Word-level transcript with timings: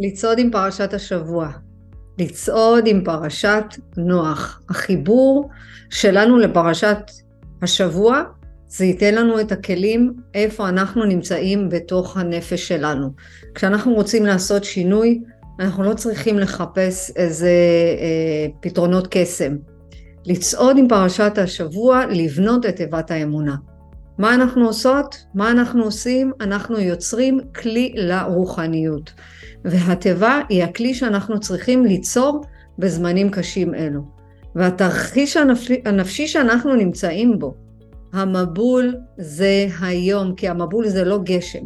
לצעוד 0.00 0.38
עם 0.38 0.50
פרשת 0.50 0.94
השבוע. 0.94 1.50
לצעוד 2.18 2.86
עם 2.86 3.04
פרשת 3.04 3.64
נוח. 3.96 4.60
החיבור 4.68 5.50
שלנו 5.90 6.38
לפרשת 6.38 6.98
השבוע 7.62 8.22
זה 8.68 8.84
ייתן 8.84 9.14
לנו 9.14 9.40
את 9.40 9.52
הכלים 9.52 10.12
איפה 10.34 10.68
אנחנו 10.68 11.04
נמצאים 11.04 11.68
בתוך 11.68 12.16
הנפש 12.16 12.68
שלנו. 12.68 13.08
כשאנחנו 13.54 13.94
רוצים 13.94 14.26
לעשות 14.26 14.64
שינוי, 14.64 15.20
אנחנו 15.60 15.82
לא 15.82 15.94
צריכים 15.94 16.38
לחפש 16.38 17.12
איזה 17.16 17.50
אה, 17.98 18.46
פתרונות 18.60 19.06
קסם. 19.10 19.56
לצעוד 20.26 20.78
עם 20.78 20.88
פרשת 20.88 21.32
השבוע, 21.38 22.06
לבנות 22.10 22.66
את 22.66 22.76
תיבת 22.76 23.10
האמונה. 23.10 23.56
מה 24.18 24.34
אנחנו 24.34 24.66
עושות? 24.66 25.24
מה 25.34 25.50
אנחנו 25.50 25.84
עושים? 25.84 26.32
אנחנו 26.40 26.78
יוצרים 26.78 27.40
כלי 27.54 27.92
לרוחניות. 27.96 29.12
והתיבה 29.64 30.40
היא 30.48 30.64
הכלי 30.64 30.94
שאנחנו 30.94 31.40
צריכים 31.40 31.84
ליצור 31.86 32.44
בזמנים 32.78 33.30
קשים 33.30 33.74
אלו. 33.74 34.00
והתרחיש 34.54 35.36
הנפשי, 35.36 35.82
הנפשי 35.84 36.26
שאנחנו 36.26 36.74
נמצאים 36.74 37.38
בו, 37.38 37.54
המבול 38.12 38.96
זה 39.18 39.66
היום, 39.80 40.34
כי 40.34 40.48
המבול 40.48 40.88
זה 40.88 41.04
לא 41.04 41.18
גשם, 41.24 41.64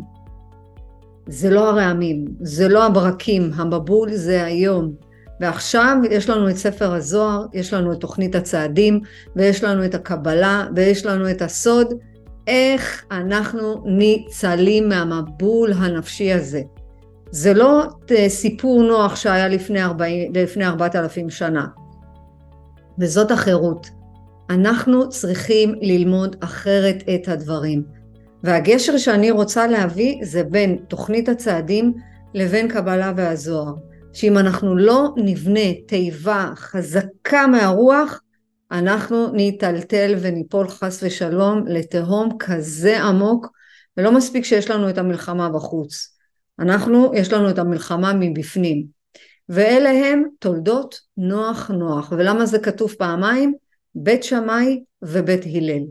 זה 1.26 1.50
לא 1.50 1.68
הרעמים, 1.68 2.24
זה 2.40 2.68
לא 2.68 2.86
הברקים, 2.86 3.50
המבול 3.54 4.12
זה 4.12 4.44
היום. 4.44 4.92
ועכשיו 5.40 5.96
יש 6.10 6.30
לנו 6.30 6.50
את 6.50 6.56
ספר 6.56 6.94
הזוהר, 6.94 7.46
יש 7.52 7.74
לנו 7.74 7.92
את 7.92 8.00
תוכנית 8.00 8.34
הצעדים, 8.34 9.00
ויש 9.36 9.64
לנו 9.64 9.84
את 9.84 9.94
הקבלה, 9.94 10.66
ויש 10.76 11.06
לנו 11.06 11.30
את 11.30 11.42
הסוד, 11.42 11.94
איך 12.46 13.04
אנחנו 13.10 13.82
ניצלים 13.86 14.88
מהמבול 14.88 15.72
הנפשי 15.72 16.32
הזה. 16.32 16.62
זה 17.34 17.54
לא 17.54 17.84
אה, 18.10 18.28
סיפור 18.28 18.82
נוח 18.82 19.16
שהיה 19.16 19.48
לפני, 19.48 19.82
40, 19.82 20.32
לפני 20.34 20.66
4,000 20.66 21.30
שנה, 21.30 21.66
וזאת 22.98 23.30
החירות. 23.30 23.90
אנחנו 24.50 25.08
צריכים 25.08 25.74
ללמוד 25.80 26.36
אחרת 26.40 27.02
את 27.14 27.28
הדברים. 27.28 27.82
והגשר 28.44 28.98
שאני 28.98 29.30
רוצה 29.30 29.66
להביא 29.66 30.16
זה 30.22 30.44
בין 30.44 30.76
תוכנית 30.88 31.28
הצעדים 31.28 31.92
לבין 32.34 32.68
קבלה 32.68 33.12
והזוהר. 33.16 33.74
שאם 34.12 34.38
אנחנו 34.38 34.76
לא 34.76 35.08
נבנה 35.16 35.74
תיבה 35.86 36.52
חזקה 36.56 37.46
מהרוח, 37.46 38.20
אנחנו 38.72 39.32
ניטלטל 39.32 40.14
וניפול 40.20 40.68
חס 40.68 41.02
ושלום 41.02 41.66
לתהום 41.66 42.28
כזה 42.38 43.02
עמוק, 43.02 43.46
ולא 43.96 44.12
מספיק 44.12 44.44
שיש 44.44 44.70
לנו 44.70 44.90
את 44.90 44.98
המלחמה 44.98 45.48
בחוץ. 45.48 46.13
אנחנו, 46.58 47.12
יש 47.14 47.32
לנו 47.32 47.50
את 47.50 47.58
המלחמה 47.58 48.12
מבפנים. 48.12 48.86
ואלה 49.48 49.90
הם 49.90 50.24
תולדות 50.38 51.00
נוח 51.16 51.70
נוח. 51.70 52.12
ולמה 52.16 52.46
זה 52.46 52.58
כתוב 52.58 52.92
פעמיים? 52.98 53.54
בית 53.94 54.24
שמאי 54.24 54.82
ובית 55.02 55.44
הלל. 55.44 55.82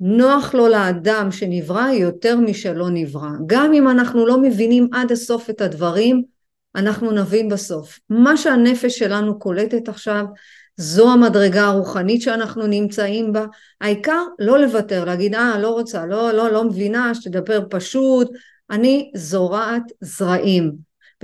נוח 0.00 0.54
לו 0.54 0.68
לאדם 0.68 1.28
שנברא 1.30 1.90
יותר 1.90 2.36
משלא 2.36 2.90
נברא. 2.90 3.30
גם 3.46 3.72
אם 3.72 3.88
אנחנו 3.88 4.26
לא 4.26 4.42
מבינים 4.42 4.88
עד 4.92 5.12
הסוף 5.12 5.50
את 5.50 5.60
הדברים, 5.60 6.22
אנחנו 6.76 7.10
נבין 7.10 7.48
בסוף. 7.48 7.98
מה 8.10 8.36
שהנפש 8.36 8.98
שלנו 8.98 9.38
קולטת 9.38 9.88
עכשיו, 9.88 10.24
זו 10.76 11.12
המדרגה 11.12 11.64
הרוחנית 11.64 12.22
שאנחנו 12.22 12.66
נמצאים 12.66 13.32
בה. 13.32 13.46
העיקר 13.80 14.22
לא 14.38 14.58
לוותר, 14.58 15.04
להגיד, 15.04 15.34
אה, 15.34 15.58
לא 15.58 15.68
רוצה, 15.68 16.06
לא, 16.06 16.32
לא, 16.32 16.50
לא 16.50 16.64
מבינה, 16.64 17.14
שתדבר 17.14 17.60
פשוט. 17.70 18.30
אני 18.72 19.10
זורעת 19.14 19.92
זרעים. 20.00 20.72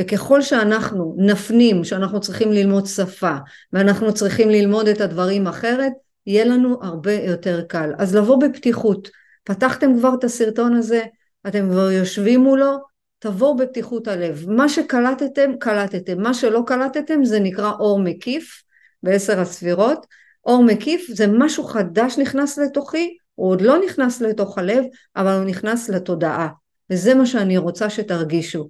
וככל 0.00 0.42
שאנחנו 0.42 1.14
נפנים 1.18 1.84
שאנחנו 1.84 2.20
צריכים 2.20 2.52
ללמוד 2.52 2.86
שפה 2.86 3.36
ואנחנו 3.72 4.14
צריכים 4.14 4.50
ללמוד 4.50 4.88
את 4.88 5.00
הדברים 5.00 5.46
אחרת, 5.46 5.92
יהיה 6.26 6.44
לנו 6.44 6.78
הרבה 6.82 7.12
יותר 7.12 7.62
קל. 7.69 7.92
אז 7.98 8.16
לבוא 8.16 8.41
בפתיחות. 8.41 9.08
פתחתם 9.44 9.98
כבר 9.98 10.14
את 10.19 10.25
הסרטון 10.25 10.75
הזה, 10.75 11.03
אתם 11.47 11.69
כבר 11.70 11.91
יושבים 11.91 12.41
מולו, 12.41 12.78
תבואו 13.19 13.56
בפתיחות 13.56 14.08
הלב. 14.08 14.50
מה 14.50 14.69
שקלטתם, 14.69 15.53
קלטתם. 15.60 16.22
מה 16.22 16.34
שלא 16.34 16.62
קלטתם 16.66 17.25
זה 17.25 17.41
נקרא 17.41 17.70
אור 17.70 17.98
מקיף 17.98 18.62
בעשר 19.03 19.41
הספירות. 19.41 20.06
אור 20.44 20.64
מקיף 20.64 21.06
זה 21.08 21.26
משהו 21.26 21.64
חדש 21.64 22.19
נכנס 22.19 22.58
לתוכי, 22.58 23.16
הוא 23.34 23.50
עוד 23.50 23.60
לא 23.60 23.78
נכנס 23.87 24.20
לתוך 24.20 24.58
הלב, 24.58 24.84
אבל 25.16 25.32
הוא 25.32 25.44
נכנס 25.44 25.88
לתודעה. 25.88 26.48
וזה 26.91 27.15
מה 27.15 27.26
שאני 27.26 27.59
רוצה 27.59 27.91
שתרגישו. 27.91 28.69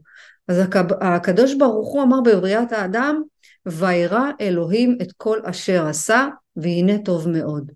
אז 0.48 0.56
הקדוש 1.00 1.54
ברוך 1.54 1.88
הוא 1.92 2.02
אמר 2.02 2.20
בבריאת 2.20 2.72
האדם, 2.72 3.22
וירא 3.66 4.30
אלוהים 4.40 4.98
את 5.02 5.12
כל 5.16 5.38
אשר 5.44 5.86
עשה, 5.86 6.28
והנה 6.56 6.98
טוב 6.98 7.28
מאוד. 7.28 7.72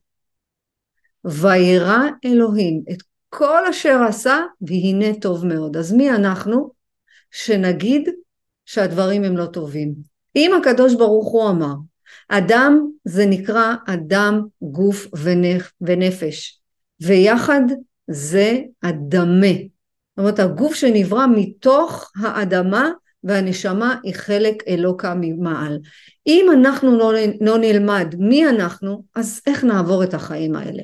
וירא 1.25 1.99
אלוהים 2.25 2.83
את 2.93 3.03
כל 3.29 3.67
אשר 3.71 4.03
עשה, 4.09 4.41
והנה 4.61 5.15
טוב 5.21 5.47
מאוד. 5.47 5.77
אז 5.77 5.93
מי 5.93 6.11
אנחנו 6.11 6.71
שנגיד 7.31 8.09
שהדברים 8.67 9.25
הם 9.25 9.37
לא 9.37 9.47
טובים? 9.47 9.95
אם 10.37 10.53
הקדוש 10.61 10.95
ברוך 10.95 11.29
הוא 11.33 11.51
אמר, 11.51 11.75
אדם 12.29 12.87
זה 13.05 13.27
נקרא 13.27 13.75
אדם, 13.87 14.43
גוף 14.63 15.07
ונפש, 15.81 16.61
ויחד 17.01 17.63
זה 18.11 18.59
הדמה. 18.83 19.72
אומרת, 20.23 20.39
הגוף 20.39 20.75
שנברא 20.75 21.27
מתוך 21.27 22.13
האדמה 22.23 22.91
והנשמה 23.25 23.97
היא 24.03 24.15
חלק 24.15 24.63
אלוקה 24.69 25.15
ממעל. 25.21 25.79
אם 26.27 26.47
אנחנו 26.53 26.99
לא, 26.99 27.13
לא 27.41 27.59
נלמד 27.59 28.15
מי 28.19 28.49
אנחנו, 28.49 29.03
אז 29.15 29.41
איך 29.47 29.65
נעבור 29.65 30.05
את 30.05 30.15
החיים 30.15 30.57
האלה? 30.57 30.83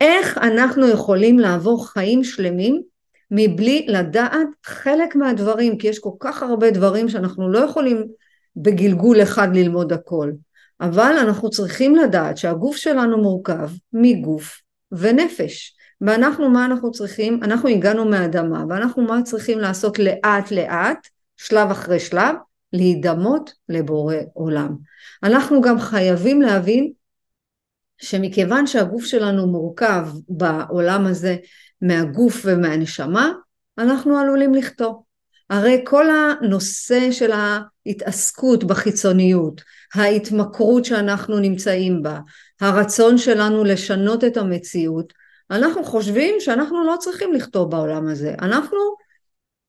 איך 0.00 0.38
אנחנו 0.38 0.88
יכולים 0.88 1.38
לעבור 1.38 1.88
חיים 1.88 2.24
שלמים 2.24 2.82
מבלי 3.30 3.86
לדעת 3.88 4.48
חלק 4.64 5.16
מהדברים, 5.16 5.78
כי 5.78 5.88
יש 5.88 5.98
כל 5.98 6.10
כך 6.20 6.42
הרבה 6.42 6.70
דברים 6.70 7.08
שאנחנו 7.08 7.50
לא 7.52 7.58
יכולים 7.58 8.04
בגלגול 8.56 9.22
אחד 9.22 9.56
ללמוד 9.56 9.92
הכל, 9.92 10.32
אבל 10.80 11.14
אנחנו 11.20 11.50
צריכים 11.50 11.96
לדעת 11.96 12.36
שהגוף 12.36 12.76
שלנו 12.76 13.22
מורכב 13.22 13.70
מגוף 13.92 14.60
ונפש. 14.92 15.73
ואנחנו 16.00 16.50
מה 16.50 16.64
אנחנו 16.64 16.92
צריכים? 16.92 17.40
אנחנו 17.42 17.68
הגענו 17.68 18.04
מהאדמה 18.04 18.64
ואנחנו 18.68 19.02
מה 19.02 19.22
צריכים 19.22 19.58
לעשות 19.58 19.98
לאט 19.98 20.50
לאט, 20.50 21.08
שלב 21.36 21.70
אחרי 21.70 22.00
שלב? 22.00 22.34
להידמות 22.72 23.52
לבורא 23.68 24.16
עולם. 24.32 24.76
אנחנו 25.22 25.60
גם 25.60 25.78
חייבים 25.78 26.42
להבין 26.42 26.92
שמכיוון 27.98 28.66
שהגוף 28.66 29.04
שלנו 29.04 29.46
מורכב 29.46 30.06
בעולם 30.28 31.06
הזה 31.06 31.36
מהגוף 31.82 32.42
ומהנשמה, 32.44 33.32
אנחנו 33.78 34.18
עלולים 34.18 34.54
לחטוא. 34.54 34.92
הרי 35.50 35.80
כל 35.84 36.06
הנושא 36.10 37.12
של 37.12 37.30
ההתעסקות 37.32 38.64
בחיצוניות, 38.64 39.62
ההתמכרות 39.94 40.84
שאנחנו 40.84 41.38
נמצאים 41.38 42.02
בה, 42.02 42.18
הרצון 42.60 43.18
שלנו 43.18 43.64
לשנות 43.64 44.24
את 44.24 44.36
המציאות, 44.36 45.12
אנחנו 45.50 45.84
חושבים 45.84 46.34
שאנחנו 46.40 46.84
לא 46.84 46.96
צריכים 46.98 47.32
לכתוב 47.32 47.70
בעולם 47.70 48.08
הזה. 48.08 48.34
אנחנו, 48.42 48.78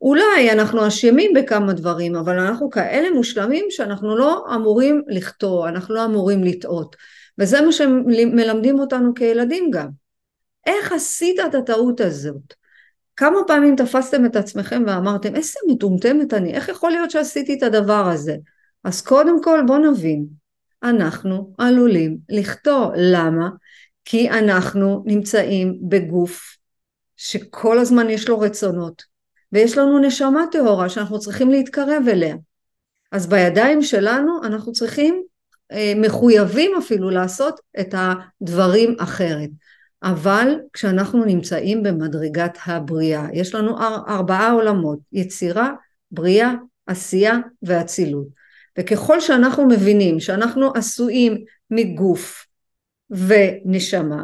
אולי 0.01 0.51
אנחנו 0.51 0.87
אשמים 0.87 1.31
בכמה 1.35 1.73
דברים, 1.73 2.15
אבל 2.15 2.39
אנחנו 2.39 2.69
כאלה 2.69 3.09
מושלמים 3.11 3.65
שאנחנו 3.69 4.17
לא 4.17 4.45
אמורים 4.55 5.03
לכתוב, 5.07 5.65
אנחנו 5.65 5.95
לא 5.95 6.05
אמורים 6.05 6.43
לטעות. 6.43 6.95
וזה 7.39 7.61
מה 7.61 7.71
שמלמדים 7.71 8.79
אותנו 8.79 9.13
כילדים 9.13 9.71
גם. 9.71 9.87
איך 10.65 10.91
עשית 10.91 11.39
את 11.39 11.55
הטעות 11.55 12.01
הזאת? 12.01 12.53
כמה 13.15 13.37
פעמים 13.47 13.75
תפסתם 13.75 14.25
את 14.25 14.35
עצמכם 14.35 14.83
ואמרתם, 14.87 15.35
איזה 15.35 15.59
מטומטמת 15.67 16.33
אני, 16.33 16.53
איך 16.53 16.69
יכול 16.69 16.91
להיות 16.91 17.11
שעשיתי 17.11 17.53
את 17.53 17.63
הדבר 17.63 18.09
הזה? 18.13 18.35
אז 18.83 19.01
קודם 19.01 19.43
כל 19.43 19.59
בוא 19.67 19.77
נבין, 19.77 20.25
אנחנו 20.83 21.53
עלולים 21.57 22.17
לכתוב. 22.29 22.91
למה? 22.95 23.49
כי 24.05 24.29
אנחנו 24.29 25.03
נמצאים 25.05 25.79
בגוף 25.81 26.57
שכל 27.17 27.79
הזמן 27.79 28.09
יש 28.09 28.29
לו 28.29 28.39
רצונות, 28.39 29.03
ויש 29.51 29.77
לנו 29.77 29.99
נשמה 29.99 30.45
טהורה 30.51 30.89
שאנחנו 30.89 31.19
צריכים 31.19 31.51
להתקרב 31.51 32.03
אליה. 32.07 32.35
אז 33.11 33.27
בידיים 33.27 33.81
שלנו 33.81 34.43
אנחנו 34.43 34.71
צריכים, 34.71 35.23
אה, 35.71 35.93
מחויבים 35.95 36.71
אפילו 36.77 37.09
לעשות 37.09 37.59
את 37.79 37.95
הדברים 37.97 38.95
אחרת. 38.99 39.49
אבל 40.03 40.55
כשאנחנו 40.73 41.25
נמצאים 41.25 41.83
במדרגת 41.83 42.57
הבריאה, 42.65 43.27
יש 43.33 43.55
לנו 43.55 43.77
ארבעה 44.07 44.51
עולמות, 44.51 44.99
יצירה, 45.13 45.69
בריאה, 46.11 46.53
עשייה 46.87 47.37
ואצילות. 47.63 48.27
וככל 48.79 49.21
שאנחנו 49.21 49.67
מבינים 49.67 50.19
שאנחנו 50.19 50.71
עשויים 50.75 51.43
מגוף, 51.71 52.44
ונשמה, 53.09 54.23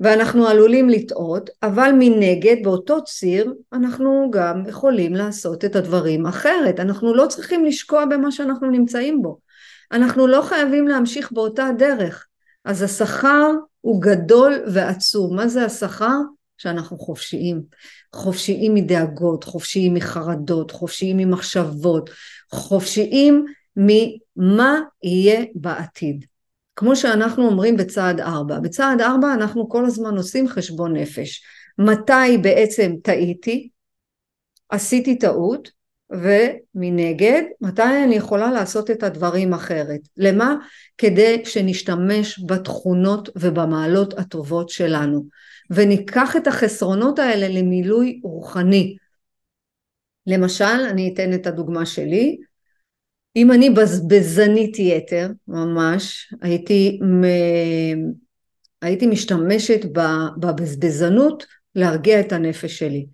ואנחנו 0.00 0.46
עלולים 0.46 0.88
לטעות, 0.88 1.50
אבל 1.62 1.90
מנגד 1.98 2.56
באותו 2.62 3.04
ציר 3.04 3.54
אנחנו 3.72 4.30
גם 4.32 4.62
יכולים 4.68 5.14
לעשות 5.14 5.64
את 5.64 5.76
הדברים 5.76 6.26
אחרת. 6.26 6.80
אנחנו 6.80 7.14
לא 7.14 7.26
צריכים 7.26 7.64
לשקוע 7.64 8.04
במה 8.04 8.32
שאנחנו 8.32 8.70
נמצאים 8.70 9.22
בו. 9.22 9.38
אנחנו 9.92 10.26
לא 10.26 10.42
חייבים 10.42 10.88
להמשיך 10.88 11.32
באותה 11.32 11.68
דרך. 11.78 12.26
אז 12.64 12.82
השכר 12.82 13.50
הוא 13.80 14.02
גדול 14.02 14.64
ועצום. 14.72 15.36
מה 15.36 15.48
זה 15.48 15.64
השכר? 15.64 16.16
שאנחנו 16.58 16.98
חופשיים. 16.98 17.62
חופשיים 18.14 18.74
מדאגות, 18.74 19.44
חופשיים 19.44 19.94
מחרדות, 19.94 20.70
חופשיים 20.70 21.16
ממחשבות, 21.16 22.10
חופשיים 22.52 23.44
ממה 23.76 24.80
יהיה 25.02 25.44
בעתיד. 25.54 26.24
כמו 26.76 26.96
שאנחנו 26.96 27.46
אומרים 27.46 27.76
בצעד 27.76 28.20
ארבע. 28.20 28.58
בצעד 28.58 29.00
ארבע 29.00 29.34
אנחנו 29.34 29.68
כל 29.68 29.84
הזמן 29.84 30.16
עושים 30.16 30.48
חשבון 30.48 30.96
נפש. 30.96 31.42
מתי 31.78 32.38
בעצם 32.42 32.92
טעיתי, 33.02 33.68
עשיתי 34.68 35.18
טעות, 35.18 35.70
ומנגד, 36.12 37.42
מתי 37.60 38.04
אני 38.04 38.14
יכולה 38.14 38.50
לעשות 38.50 38.90
את 38.90 39.02
הדברים 39.02 39.54
אחרת? 39.54 40.00
למה? 40.16 40.56
כדי 40.98 41.42
שנשתמש 41.44 42.44
בתכונות 42.46 43.28
ובמעלות 43.36 44.18
הטובות 44.18 44.68
שלנו, 44.68 45.24
וניקח 45.70 46.36
את 46.36 46.46
החסרונות 46.46 47.18
האלה 47.18 47.48
למילוי 47.48 48.20
רוחני. 48.24 48.96
למשל, 50.26 50.64
אני 50.64 51.10
אתן 51.14 51.34
את 51.34 51.46
הדוגמה 51.46 51.86
שלי, 51.86 52.38
אם 53.36 53.52
אני 53.52 53.70
בזבזנית 53.70 54.78
יתר, 54.78 55.28
ממש, 55.48 56.34
הייתי, 56.42 56.98
הייתי 58.82 59.06
משתמשת 59.06 59.80
בבזבזנות 60.36 61.46
להרגיע 61.74 62.20
את 62.20 62.32
הנפש 62.32 62.78
שלי. 62.78 63.06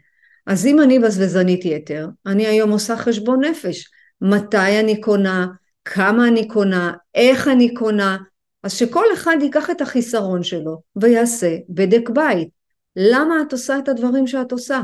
אז 0.47 0.67
אם 0.67 0.81
אני 0.81 0.99
בזבזנית 0.99 1.65
יתר, 1.65 2.09
אני 2.27 2.47
היום 2.47 2.71
עושה 2.71 2.97
חשבון 2.97 3.45
נפש. 3.45 3.91
מתי 4.21 4.81
אני 4.81 5.01
קונה, 5.01 5.47
כמה 5.85 6.29
אני 6.29 6.49
קונה, 6.49 6.93
איך 7.15 7.49
אני 7.49 7.75
קונה, 7.75 8.17
אז 8.63 8.73
שכל 8.73 9.05
אחד 9.15 9.37
ייקח 9.41 9.71
את 9.71 9.81
החיסרון 9.81 10.43
שלו 10.43 10.83
ויעשה 10.97 11.57
בדק 11.69 12.11
בית. 12.11 12.49
למה 12.97 13.43
את 13.43 13.53
עושה 13.53 13.79
את 13.79 13.89
הדברים 13.89 14.27
שאת 14.27 14.53
עושה? 14.53 14.83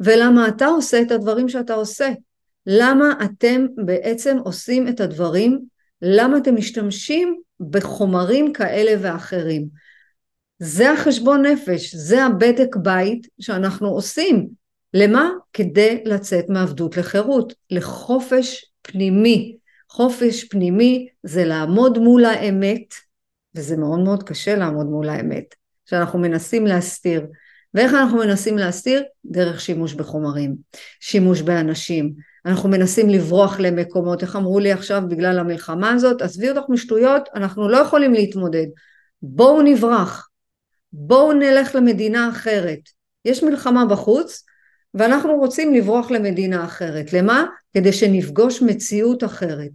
ולמה 0.00 0.48
אתה 0.48 0.66
עושה 0.66 1.02
את 1.02 1.10
הדברים 1.10 1.48
שאתה 1.48 1.74
עושה? 1.74 2.08
למה 2.66 3.12
אתם 3.24 3.66
בעצם 3.84 4.38
עושים 4.44 4.88
את 4.88 5.00
הדברים? 5.00 5.60
למה 6.02 6.38
אתם 6.38 6.56
משתמשים 6.56 7.40
בחומרים 7.70 8.52
כאלה 8.52 8.92
ואחרים? 9.00 9.68
זה 10.58 10.92
החשבון 10.92 11.46
נפש, 11.46 11.94
זה 11.94 12.24
הבדק 12.24 12.76
בית 12.76 13.26
שאנחנו 13.40 13.88
עושים. 13.88 14.48
למה? 14.94 15.30
כדי 15.52 16.02
לצאת 16.04 16.44
מעבדות 16.48 16.96
לחירות, 16.96 17.52
לחופש 17.70 18.64
פנימי. 18.82 19.56
חופש 19.90 20.44
פנימי 20.44 21.08
זה 21.22 21.44
לעמוד 21.44 21.98
מול 21.98 22.24
האמת, 22.24 22.94
וזה 23.54 23.76
מאוד 23.76 24.00
מאוד 24.00 24.22
קשה 24.22 24.56
לעמוד 24.56 24.86
מול 24.86 25.08
האמת, 25.08 25.54
שאנחנו 25.86 26.18
מנסים 26.18 26.66
להסתיר. 26.66 27.26
ואיך 27.74 27.94
אנחנו 27.94 28.18
מנסים 28.18 28.58
להסתיר? 28.58 29.02
דרך 29.24 29.60
שימוש 29.60 29.94
בחומרים, 29.94 30.56
שימוש 31.00 31.42
באנשים. 31.42 32.29
אנחנו 32.46 32.68
מנסים 32.68 33.08
לברוח 33.08 33.60
למקומות, 33.60 34.22
איך 34.22 34.36
אמרו 34.36 34.60
לי 34.60 34.72
עכשיו 34.72 35.02
בגלל 35.08 35.38
המלחמה 35.38 35.92
הזאת, 35.92 36.22
עזבי 36.22 36.50
אותך 36.50 36.68
משטויות, 36.68 37.28
אנחנו 37.34 37.68
לא 37.68 37.76
יכולים 37.76 38.12
להתמודד. 38.12 38.66
בואו 39.22 39.62
נברח, 39.62 40.28
בואו 40.92 41.32
נלך 41.32 41.74
למדינה 41.74 42.30
אחרת. 42.30 42.80
יש 43.24 43.42
מלחמה 43.42 43.86
בחוץ, 43.86 44.44
ואנחנו 44.94 45.34
רוצים 45.34 45.74
לברוח 45.74 46.10
למדינה 46.10 46.64
אחרת. 46.64 47.12
למה? 47.12 47.44
כדי 47.74 47.92
שנפגוש 47.92 48.62
מציאות 48.62 49.24
אחרת. 49.24 49.70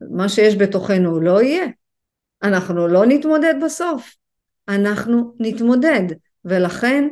מה 0.00 0.28
שיש 0.28 0.56
בתוכנו 0.56 1.20
לא 1.20 1.42
יהיה. 1.42 1.66
אנחנו 2.42 2.88
לא 2.88 3.06
נתמודד 3.06 3.54
בסוף. 3.64 4.14
אנחנו 4.68 5.34
נתמודד. 5.38 6.02
ולכן 6.44 7.08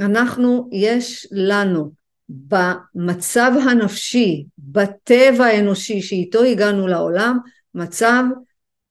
אנחנו, 0.00 0.68
יש 0.72 1.28
לנו 1.32 1.90
במצב 2.28 3.52
הנפשי, 3.64 4.44
בטבע 4.58 5.44
האנושי 5.44 6.02
שאיתו 6.02 6.42
הגענו 6.42 6.88
לעולם, 6.88 7.38
מצב 7.74 8.22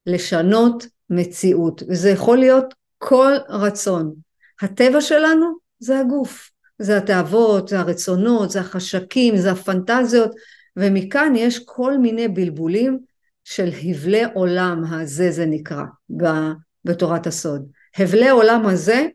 לשנות 0.06 0.86
מציאות. 1.10 1.84
וזה 1.90 2.10
יכול 2.10 2.38
להיות 2.38 2.74
כל 2.98 3.34
רצון. 3.50 4.14
הטבע 4.62 5.02
שלנו 5.02 5.46
זה 5.80 6.00
הגוף. 6.00 6.52
זה 6.82 6.98
התאוות, 6.98 7.68
זה 7.68 7.80
הרצונות, 7.80 8.50
זה 8.50 8.60
החשקים, 8.60 9.38
זה 9.38 9.52
הפנטזיות, 9.52 10.32
ומכאן 10.78 11.34
יש 11.36 11.60
כל 11.66 11.98
מיני 11.98 12.28
בלבולים 12.28 13.00
של 13.44 13.70
הבלי 13.84 14.24
עולם 14.34 14.84
הזה 14.90 15.32
זה 15.32 15.46
נקרא 15.46 15.84
בתורת 16.86 17.28
הסוד. 17.28 17.68
הבלי 17.98 18.30
עולם 18.30 18.66
הזה 18.66 19.08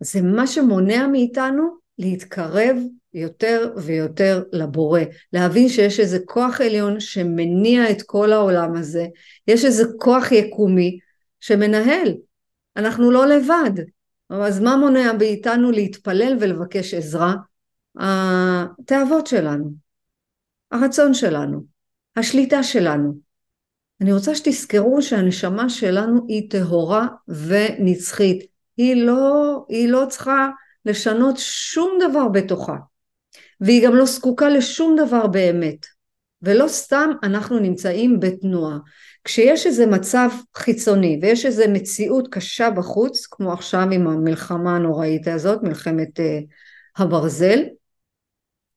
זה 0.00 0.22
מה 0.22 0.46
שמונע 0.46 1.06
מאיתנו 1.06 1.76
להתקרב 1.98 2.76
יותר 3.16 3.72
ויותר 3.76 4.42
לבורא, 4.52 5.00
להבין 5.32 5.68
שיש 5.68 6.00
איזה 6.00 6.18
כוח 6.24 6.60
עליון 6.60 7.00
שמניע 7.00 7.90
את 7.90 8.02
כל 8.02 8.32
העולם 8.32 8.76
הזה, 8.76 9.06
יש 9.48 9.64
איזה 9.64 9.84
כוח 9.98 10.32
יקומי 10.32 10.98
שמנהל, 11.40 12.14
אנחנו 12.76 13.10
לא 13.10 13.26
לבד, 13.26 13.70
אז 14.30 14.60
מה 14.60 14.76
מונע 14.76 15.12
מאיתנו 15.18 15.70
להתפלל 15.70 16.36
ולבקש 16.40 16.94
עזרה? 16.94 17.34
התאוות 17.96 19.26
שלנו, 19.26 19.72
הרצון 20.70 21.14
שלנו, 21.14 21.64
השליטה 22.16 22.62
שלנו. 22.62 23.14
אני 24.00 24.12
רוצה 24.12 24.34
שתזכרו 24.34 25.02
שהנשמה 25.02 25.68
שלנו 25.68 26.26
היא 26.28 26.50
טהורה 26.50 27.06
ונצחית. 27.28 28.46
היא 28.76 29.06
לא, 29.06 29.64
היא 29.68 29.88
לא 29.88 30.06
צריכה 30.08 30.48
לשנות 30.84 31.34
שום 31.38 31.98
דבר 32.08 32.28
בתוכה. 32.28 32.76
והיא 33.60 33.86
גם 33.86 33.94
לא 33.94 34.04
זקוקה 34.04 34.48
לשום 34.48 34.96
דבר 35.06 35.26
באמת. 35.26 35.86
ולא 36.42 36.68
סתם 36.68 37.10
אנחנו 37.22 37.58
נמצאים 37.58 38.20
בתנועה. 38.20 38.78
כשיש 39.24 39.66
איזה 39.66 39.86
מצב 39.86 40.28
חיצוני 40.56 41.18
ויש 41.22 41.46
איזה 41.46 41.68
מציאות 41.68 42.28
קשה 42.30 42.70
בחוץ, 42.70 43.26
כמו 43.26 43.52
עכשיו 43.52 43.90
עם 43.92 44.08
המלחמה 44.08 44.76
הנוראית 44.76 45.28
הזאת, 45.28 45.62
מלחמת 45.62 46.20
uh, 46.20 47.02
הברזל, 47.02 47.62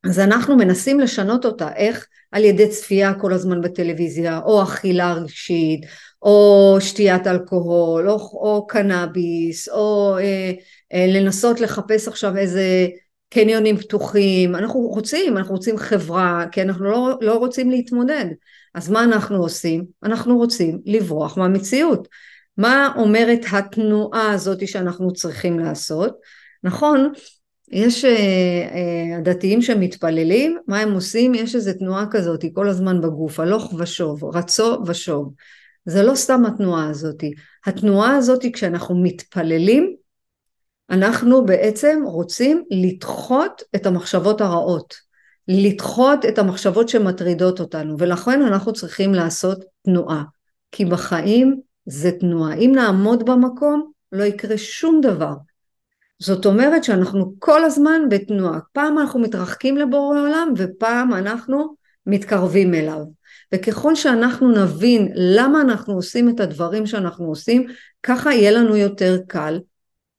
אז 0.03 0.19
אנחנו 0.19 0.57
מנסים 0.57 0.99
לשנות 0.99 1.45
אותה, 1.45 1.75
איך? 1.75 2.07
על 2.31 2.43
ידי 2.43 2.69
צפייה 2.69 3.13
כל 3.13 3.33
הזמן 3.33 3.61
בטלוויזיה, 3.61 4.39
או 4.39 4.63
אכילה 4.63 5.13
רגשית, 5.13 5.85
או 6.21 6.77
שתיית 6.79 7.27
אלכוהול, 7.27 8.09
או, 8.09 8.15
או 8.15 8.67
קנאביס, 8.67 9.69
או 9.69 10.17
אה, 10.17 10.51
אה, 10.93 11.05
לנסות 11.07 11.59
לחפש 11.59 12.07
עכשיו 12.07 12.37
איזה 12.37 12.87
קניונים 13.29 13.77
פתוחים, 13.77 14.55
אנחנו 14.55 14.79
רוצים, 14.79 15.37
אנחנו 15.37 15.55
רוצים 15.55 15.77
חברה, 15.77 16.45
כי 16.51 16.61
אנחנו 16.61 16.85
לא, 16.85 17.17
לא 17.21 17.37
רוצים 17.37 17.69
להתמודד. 17.69 18.25
אז 18.75 18.89
מה 18.89 19.03
אנחנו 19.03 19.37
עושים? 19.37 19.85
אנחנו 20.03 20.37
רוצים 20.37 20.79
לברוח 20.85 21.37
מהמציאות. 21.37 22.07
מה 22.57 22.93
אומרת 22.97 23.39
התנועה 23.51 24.31
הזאת 24.31 24.67
שאנחנו 24.67 25.13
צריכים 25.13 25.59
לעשות? 25.59 26.17
נכון, 26.63 27.11
יש 27.71 28.05
uh, 28.05 28.07
uh, 28.07 29.17
הדתיים 29.17 29.61
שמתפללים, 29.61 30.57
מה 30.67 30.79
הם 30.79 30.93
עושים? 30.93 31.35
יש 31.35 31.55
איזו 31.55 31.71
תנועה 31.73 32.05
כזאת 32.11 32.45
כל 32.53 32.69
הזמן 32.69 33.01
בגוף, 33.01 33.39
הלוך 33.39 33.73
ושוב, 33.77 34.35
רצו 34.35 34.77
ושוב. 34.85 35.33
זה 35.85 36.03
לא 36.03 36.15
סתם 36.15 36.45
התנועה 36.45 36.89
הזאת. 36.89 37.23
התנועה 37.65 38.15
הזאת 38.15 38.45
כשאנחנו 38.53 39.03
מתפללים, 39.03 39.95
אנחנו 40.89 41.45
בעצם 41.45 42.01
רוצים 42.05 42.63
לדחות 42.71 43.61
את 43.75 43.85
המחשבות 43.85 44.41
הרעות, 44.41 44.95
לדחות 45.47 46.25
את 46.25 46.39
המחשבות 46.39 46.89
שמטרידות 46.89 47.59
אותנו, 47.59 47.95
ולכן 47.99 48.41
אנחנו 48.41 48.73
צריכים 48.73 49.13
לעשות 49.13 49.65
תנועה, 49.85 50.23
כי 50.71 50.85
בחיים 50.85 51.59
זה 51.85 52.11
תנועה. 52.11 52.53
אם 52.53 52.71
נעמוד 52.75 53.25
במקום, 53.25 53.91
לא 54.11 54.23
יקרה 54.23 54.57
שום 54.57 55.01
דבר. 55.01 55.33
זאת 56.19 56.45
אומרת 56.45 56.83
שאנחנו 56.83 57.33
כל 57.39 57.63
הזמן 57.63 58.01
בתנועה. 58.09 58.59
פעם 58.73 58.99
אנחנו 58.99 59.19
מתרחקים 59.19 59.77
לבורא 59.77 60.19
עולם, 60.19 60.53
ופעם 60.57 61.13
אנחנו 61.13 61.75
מתקרבים 62.05 62.73
אליו. 62.73 63.01
וככל 63.53 63.95
שאנחנו 63.95 64.51
נבין 64.51 65.11
למה 65.15 65.61
אנחנו 65.61 65.93
עושים 65.93 66.29
את 66.29 66.39
הדברים 66.39 66.85
שאנחנו 66.85 67.25
עושים, 67.25 67.67
ככה 68.03 68.33
יהיה 68.33 68.51
לנו 68.51 68.75
יותר 68.75 69.17
קל 69.27 69.59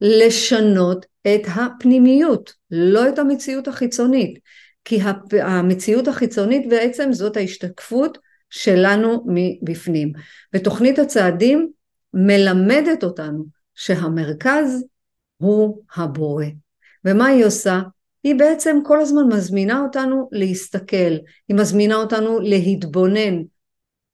לשנות 0.01 1.07
את 1.23 1.41
הפנימיות, 1.55 2.53
לא 2.71 3.09
את 3.09 3.19
המציאות 3.19 3.69
החיצונית. 3.69 4.39
כי 4.85 4.99
המציאות 5.43 6.09
החיצונית 6.09 6.69
בעצם 6.69 7.13
זאת 7.13 7.37
ההשתקפות 7.37 8.19
שלנו 8.51 9.27
מבפנים. 9.27 10.13
ותוכנית 10.55 10.99
הצעדים 10.99 11.71
מלמדת 12.15 13.05
אותנו 13.05 13.45
שהמרכז 13.75 14.85
הוא 15.37 15.83
הבורא. 15.97 16.45
ומה 17.05 17.27
היא 17.27 17.45
עושה? 17.45 17.81
היא 18.23 18.35
בעצם 18.35 18.79
כל 18.85 19.01
הזמן 19.01 19.23
מזמינה 19.33 19.81
אותנו 19.81 20.29
להסתכל, 20.33 21.13
היא 21.49 21.57
מזמינה 21.57 21.95
אותנו 21.95 22.41
להתבונן, 22.41 23.43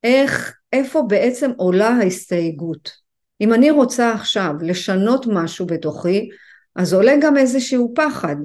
איך, 0.04 0.56
איפה 0.72 1.02
בעצם 1.08 1.50
עולה 1.56 1.88
ההסתייגות. 1.88 3.05
אם 3.40 3.54
אני 3.54 3.70
רוצה 3.70 4.12
עכשיו 4.12 4.52
לשנות 4.62 5.26
משהו 5.28 5.66
בתוכי, 5.66 6.28
אז 6.76 6.92
עולה 6.92 7.12
גם 7.22 7.36
איזשהו 7.36 7.92
פחד. 7.96 8.36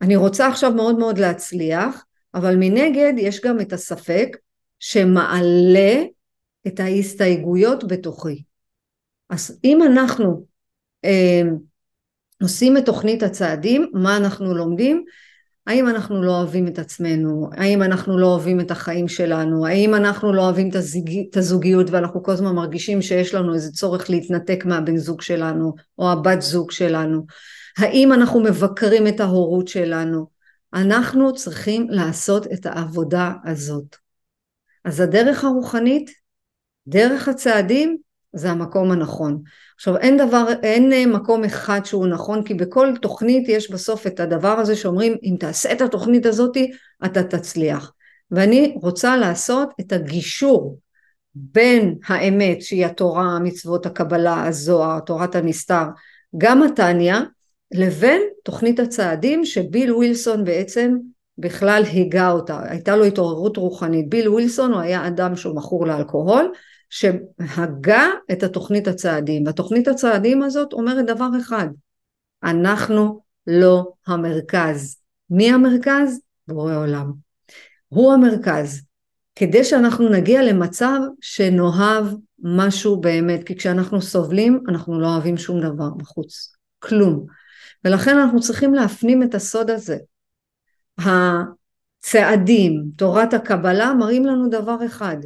אני 0.00 0.16
רוצה 0.16 0.48
עכשיו 0.48 0.72
מאוד 0.72 0.98
מאוד 0.98 1.18
להצליח, 1.18 2.04
אבל 2.34 2.56
מנגד 2.56 3.12
יש 3.16 3.40
גם 3.40 3.60
את 3.60 3.72
הספק 3.72 4.36
שמעלה 4.80 6.02
את 6.66 6.80
ההסתייגויות 6.80 7.88
בתוכי. 7.88 8.42
אז 9.30 9.58
אם 9.64 9.82
אנחנו 9.82 10.46
אה, 11.04 11.42
עושים 12.42 12.76
את 12.76 12.86
תוכנית 12.86 13.22
הצעדים, 13.22 13.90
מה 13.92 14.16
אנחנו 14.16 14.54
לומדים? 14.54 15.04
האם 15.68 15.88
אנחנו 15.88 16.22
לא 16.22 16.38
אוהבים 16.38 16.68
את 16.68 16.78
עצמנו? 16.78 17.50
האם 17.52 17.82
אנחנו 17.82 18.18
לא 18.18 18.26
אוהבים 18.26 18.60
את 18.60 18.70
החיים 18.70 19.08
שלנו? 19.08 19.66
האם 19.66 19.94
אנחנו 19.94 20.32
לא 20.32 20.42
אוהבים 20.42 20.70
את, 21.30 21.36
הזוגיות 21.36 21.90
ואנחנו 21.90 22.22
כל 22.22 22.32
הזמן 22.32 22.54
מרגישים 22.54 23.02
שיש 23.02 23.34
לנו 23.34 23.54
איזה 23.54 23.72
צורך 23.72 24.10
להתנתק 24.10 24.64
מהבן 24.64 24.96
זוג 24.96 25.20
שלנו 25.22 25.74
או 25.98 26.12
הבת 26.12 26.42
זוג 26.42 26.70
שלנו? 26.70 27.26
האם 27.78 28.12
אנחנו 28.12 28.40
מבקרים 28.40 29.06
את 29.06 29.20
ההורות 29.20 29.68
שלנו? 29.68 30.26
אנחנו 30.74 31.34
צריכים 31.34 31.86
לעשות 31.90 32.46
את 32.52 32.66
העבודה 32.66 33.32
הזאת. 33.44 33.96
אז 34.84 35.00
הדרך 35.00 35.44
הרוחנית, 35.44 36.10
דרך 36.86 37.28
הצעדים, 37.28 37.96
זה 38.32 38.50
המקום 38.50 38.90
הנכון. 38.90 39.42
עכשיו 39.78 39.96
אין 39.96 40.16
דבר, 40.16 40.46
אין 40.62 40.92
אה, 40.92 41.06
מקום 41.06 41.44
אחד 41.44 41.80
שהוא 41.84 42.06
נכון 42.06 42.44
כי 42.44 42.54
בכל 42.54 42.92
תוכנית 43.02 43.48
יש 43.48 43.70
בסוף 43.70 44.06
את 44.06 44.20
הדבר 44.20 44.48
הזה 44.48 44.76
שאומרים 44.76 45.16
אם 45.22 45.36
תעשה 45.40 45.72
את 45.72 45.80
התוכנית 45.80 46.26
הזאתי 46.26 46.70
אתה 47.04 47.22
תצליח 47.22 47.92
ואני 48.30 48.76
רוצה 48.82 49.16
לעשות 49.16 49.68
את 49.80 49.92
הגישור 49.92 50.78
בין 51.34 51.94
האמת 52.06 52.62
שהיא 52.62 52.86
התורה, 52.86 53.22
המצוות, 53.22 53.86
הקבלה, 53.86 54.46
הזוהר, 54.46 55.00
תורת 55.00 55.34
הנסתר, 55.34 55.84
גם 56.38 56.62
התניא 56.62 57.16
לבין 57.74 58.22
תוכנית 58.44 58.80
הצעדים 58.80 59.44
שביל 59.44 59.94
ווילסון 59.94 60.44
בעצם 60.44 60.96
בכלל 61.38 61.82
הגה 61.94 62.30
אותה, 62.30 62.60
הייתה 62.68 62.96
לו 62.96 63.04
התעוררות 63.04 63.56
רוחנית. 63.56 64.08
ביל 64.08 64.28
ווילסון 64.28 64.72
הוא 64.72 64.80
היה 64.80 65.06
אדם 65.06 65.36
שהוא 65.36 65.56
מכור 65.56 65.86
לאלכוהול 65.86 66.52
שהגה 66.90 68.06
את 68.32 68.42
התוכנית 68.42 68.88
הצעדים. 68.88 69.46
והתוכנית 69.46 69.88
הצעדים 69.88 70.42
הזאת 70.42 70.72
אומרת 70.72 71.06
דבר 71.06 71.28
אחד, 71.40 71.68
אנחנו 72.44 73.20
לא 73.46 73.92
המרכז. 74.06 74.96
מי 75.30 75.52
המרכז? 75.52 76.20
בורא 76.48 76.74
עולם. 76.76 77.12
הוא 77.88 78.12
המרכז. 78.12 78.82
כדי 79.36 79.64
שאנחנו 79.64 80.08
נגיע 80.08 80.42
למצב 80.42 81.00
שנאהב 81.20 82.06
משהו 82.38 83.00
באמת, 83.00 83.44
כי 83.44 83.56
כשאנחנו 83.56 84.02
סובלים 84.02 84.62
אנחנו 84.68 85.00
לא 85.00 85.06
אוהבים 85.06 85.36
שום 85.36 85.60
דבר 85.60 85.90
בחוץ, 85.90 86.52
כלום. 86.78 87.26
ולכן 87.84 88.18
אנחנו 88.18 88.40
צריכים 88.40 88.74
להפנים 88.74 89.22
את 89.22 89.34
הסוד 89.34 89.70
הזה. 89.70 89.96
הצעדים, 90.98 92.84
תורת 92.96 93.34
הקבלה, 93.34 93.94
מראים 93.94 94.26
לנו 94.26 94.48
דבר 94.48 94.86
אחד, 94.86 95.16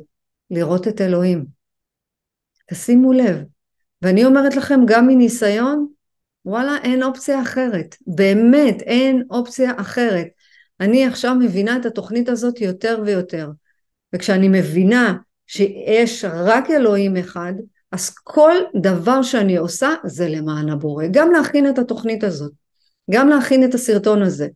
לראות 0.52 0.88
את 0.88 1.00
אלוהים. 1.00 1.44
תשימו 2.70 3.12
לב. 3.12 3.42
ואני 4.02 4.24
אומרת 4.24 4.56
לכם 4.56 4.80
גם 4.86 5.06
מניסיון, 5.06 5.86
וואלה 6.44 6.76
אין 6.82 7.02
אופציה 7.02 7.42
אחרת. 7.42 7.96
באמת 8.06 8.82
אין 8.82 9.22
אופציה 9.30 9.72
אחרת. 9.76 10.26
אני 10.80 11.06
עכשיו 11.06 11.34
מבינה 11.34 11.76
את 11.76 11.86
התוכנית 11.86 12.28
הזאת 12.28 12.60
יותר 12.60 13.02
ויותר. 13.04 13.50
וכשאני 14.14 14.48
מבינה 14.48 15.14
שיש 15.46 16.24
רק 16.24 16.70
אלוהים 16.70 17.16
אחד, 17.16 17.52
אז 17.92 18.10
כל 18.10 18.54
דבר 18.82 19.22
שאני 19.22 19.56
עושה 19.56 19.90
זה 20.04 20.28
למען 20.28 20.68
הבורא. 20.68 21.04
גם 21.10 21.32
להכין 21.32 21.68
את 21.68 21.78
התוכנית 21.78 22.24
הזאת, 22.24 22.52
גם 23.10 23.28
להכין 23.28 23.64
את 23.64 23.74
הסרטון 23.74 24.22
הזה. 24.22 24.48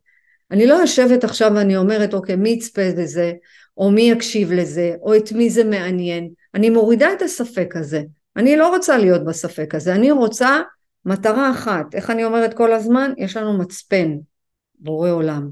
אני 0.51 0.67
לא 0.67 0.73
יושבת 0.73 1.23
עכשיו 1.23 1.51
ואני 1.55 1.77
אומרת, 1.77 2.13
אוקיי, 2.13 2.35
מי 2.35 2.49
יצפה 2.49 2.81
לזה, 2.97 3.33
או 3.77 3.91
מי 3.91 4.01
יקשיב 4.01 4.51
לזה, 4.51 4.95
או 5.01 5.15
את 5.15 5.31
מי 5.31 5.49
זה 5.49 5.63
מעניין. 5.63 6.29
אני 6.55 6.69
מורידה 6.69 7.13
את 7.13 7.21
הספק 7.21 7.75
הזה. 7.75 8.01
אני 8.35 8.55
לא 8.55 8.75
רוצה 8.75 8.97
להיות 8.97 9.25
בספק 9.25 9.75
הזה, 9.75 9.95
אני 9.95 10.11
רוצה 10.11 10.59
מטרה 11.05 11.51
אחת. 11.51 11.95
איך 11.95 12.09
אני 12.09 12.25
אומרת 12.25 12.53
כל 12.53 12.73
הזמן? 12.73 13.13
יש 13.17 13.37
לנו 13.37 13.57
מצפן, 13.57 14.17
בורא 14.79 15.09
עולם. 15.09 15.49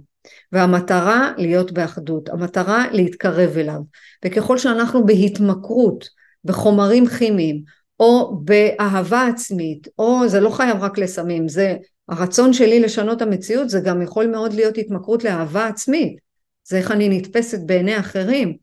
והמטרה 0.52 1.32
להיות 1.38 1.72
באחדות, 1.72 2.30
המטרה 2.30 2.86
להתקרב 2.92 3.58
אליו. 3.58 3.80
וככל 4.26 4.58
שאנחנו 4.58 5.06
בהתמכרות, 5.06 6.10
בחומרים 6.46 7.08
כימיים, 7.08 7.62
או 8.00 8.40
באהבה 8.44 9.28
עצמית, 9.28 9.88
או 10.00 10.28
זה 10.28 10.40
לא 10.40 10.50
חייב 10.50 10.84
רק 10.84 10.98
לסמים, 10.98 11.48
זה 11.48 11.76
הרצון 12.10 12.54
שלי 12.54 12.80
לשנות 12.80 13.22
המציאות, 13.22 13.70
זה 13.70 13.80
גם 13.80 14.02
יכול 14.02 14.28
מאוד 14.28 14.54
להיות 14.54 14.78
התמכרות 14.78 15.24
לאהבה 15.24 15.68
עצמית. 15.68 16.25
זה 16.66 16.78
איך 16.78 16.92
אני 16.92 17.10
נתפסת 17.10 17.60
בעיני 17.66 18.00
אחרים. 18.00 18.58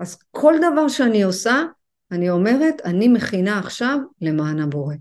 אז 0.00 0.18
כל 0.30 0.54
דבר 0.58 0.88
שאני 0.88 1.22
עושה, 1.22 1.62
אני 2.10 2.30
אומרת, 2.30 2.80
אני 2.84 3.08
מכינה 3.08 3.58
עכשיו 3.58 3.98
למען 4.20 4.60
הבורא. 4.60 4.94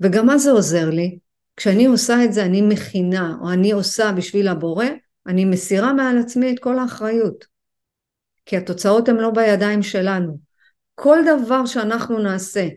וגם 0.00 0.26
מה 0.26 0.38
זה 0.38 0.50
עוזר 0.50 0.90
לי? 0.90 1.18
כשאני 1.56 1.86
עושה 1.86 2.24
את 2.24 2.32
זה, 2.32 2.44
אני 2.44 2.62
מכינה, 2.62 3.36
או 3.40 3.52
אני 3.52 3.72
עושה 3.72 4.12
בשביל 4.12 4.48
הבורא, 4.48 4.86
אני 5.26 5.44
מסירה 5.44 5.92
מעל 5.92 6.18
עצמי 6.18 6.52
את 6.52 6.58
כל 6.58 6.78
האחריות. 6.78 7.44
כי 8.46 8.56
התוצאות 8.56 9.08
הן 9.08 9.16
לא 9.16 9.30
בידיים 9.30 9.82
שלנו. 9.82 10.38
כל 10.94 11.18
דבר 11.26 11.66
שאנחנו 11.66 12.18
נעשה 12.18 12.68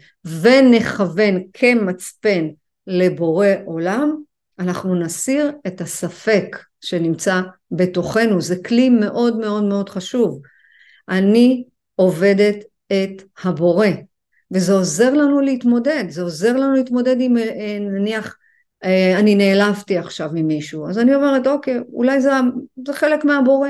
ונכוון 0.42 1.44
כמצפן 1.54 2.48
לבורא 2.88 3.48
עולם, 3.66 4.22
אנחנו 4.60 4.96
נסיר 4.96 5.52
את 5.68 5.82
הספק 5.82 6.58
שנמצא 6.86 7.42
בתוכנו. 7.72 8.42
זה 8.42 8.56
כלי 8.66 8.90
מאוד 8.90 9.38
מאוד 9.38 9.64
מאוד 9.64 9.90
חשוב. 9.90 10.42
אני 11.10 11.64
עובדת 11.96 12.56
את 12.88 13.22
הבורא, 13.44 13.88
וזה 14.52 14.74
עוזר 14.74 15.14
לנו 15.14 15.42
להתמודד, 15.42 16.04
זה 16.10 16.22
עוזר 16.22 16.54
לנו 16.54 16.74
להתמודד 16.74 17.16
עם 17.20 17.38
אה, 17.38 17.78
נניח 17.80 18.38
אה, 18.84 19.20
אני 19.20 19.36
נעלבתי 19.36 19.98
עכשיו 19.98 20.30
ממישהו, 20.34 20.90
אז 20.90 21.00
אני 21.00 21.16
אומרת 21.16 21.48
אוקיי, 21.48 21.80
אולי 21.94 22.22
זה, 22.22 22.30
זה 22.88 22.94
חלק 22.94 23.26
מהבורא, 23.26 23.70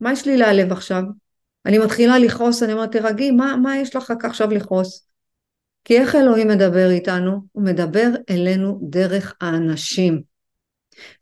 מה 0.00 0.12
יש 0.12 0.26
לי 0.26 0.36
להעלב 0.36 0.72
עכשיו? 0.72 1.02
אני 1.66 1.78
מתחילה 1.78 2.18
לכעוס, 2.18 2.62
אני 2.62 2.72
אומרת 2.72 2.92
תרגי, 2.92 3.30
מה, 3.30 3.56
מה 3.56 3.76
יש 3.76 3.96
לך 3.96 4.12
עכשיו 4.24 4.50
לכעוס? 4.50 5.06
כי 5.84 5.98
איך 5.98 6.14
אלוהים 6.14 6.48
מדבר 6.48 6.90
איתנו? 6.90 7.40
הוא 7.52 7.62
מדבר 7.64 8.08
אלינו 8.30 8.78
דרך 8.82 9.34
האנשים. 9.40 10.29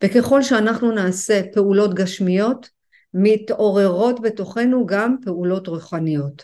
וככל 0.03 0.43
שאנחנו 0.43 0.91
נעשה 0.91 1.41
פעולות 1.53 1.93
גשמיות, 1.93 2.69
מתעוררות 3.13 4.21
בתוכנו 4.21 4.85
גם 4.85 5.15
פעולות 5.25 5.67
רוחניות. 5.67 6.43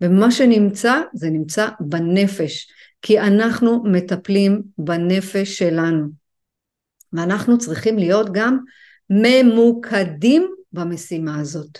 ומה 0.00 0.30
שנמצא 0.30 1.00
זה 1.14 1.30
נמצא 1.30 1.68
בנפש, 1.80 2.68
כי 3.02 3.20
אנחנו 3.20 3.82
מטפלים 3.84 4.62
בנפש 4.78 5.58
שלנו. 5.58 6.06
ואנחנו 7.12 7.58
צריכים 7.58 7.98
להיות 7.98 8.32
גם 8.32 8.58
ממוקדים 9.10 10.54
במשימה 10.72 11.40
הזאת. 11.40 11.78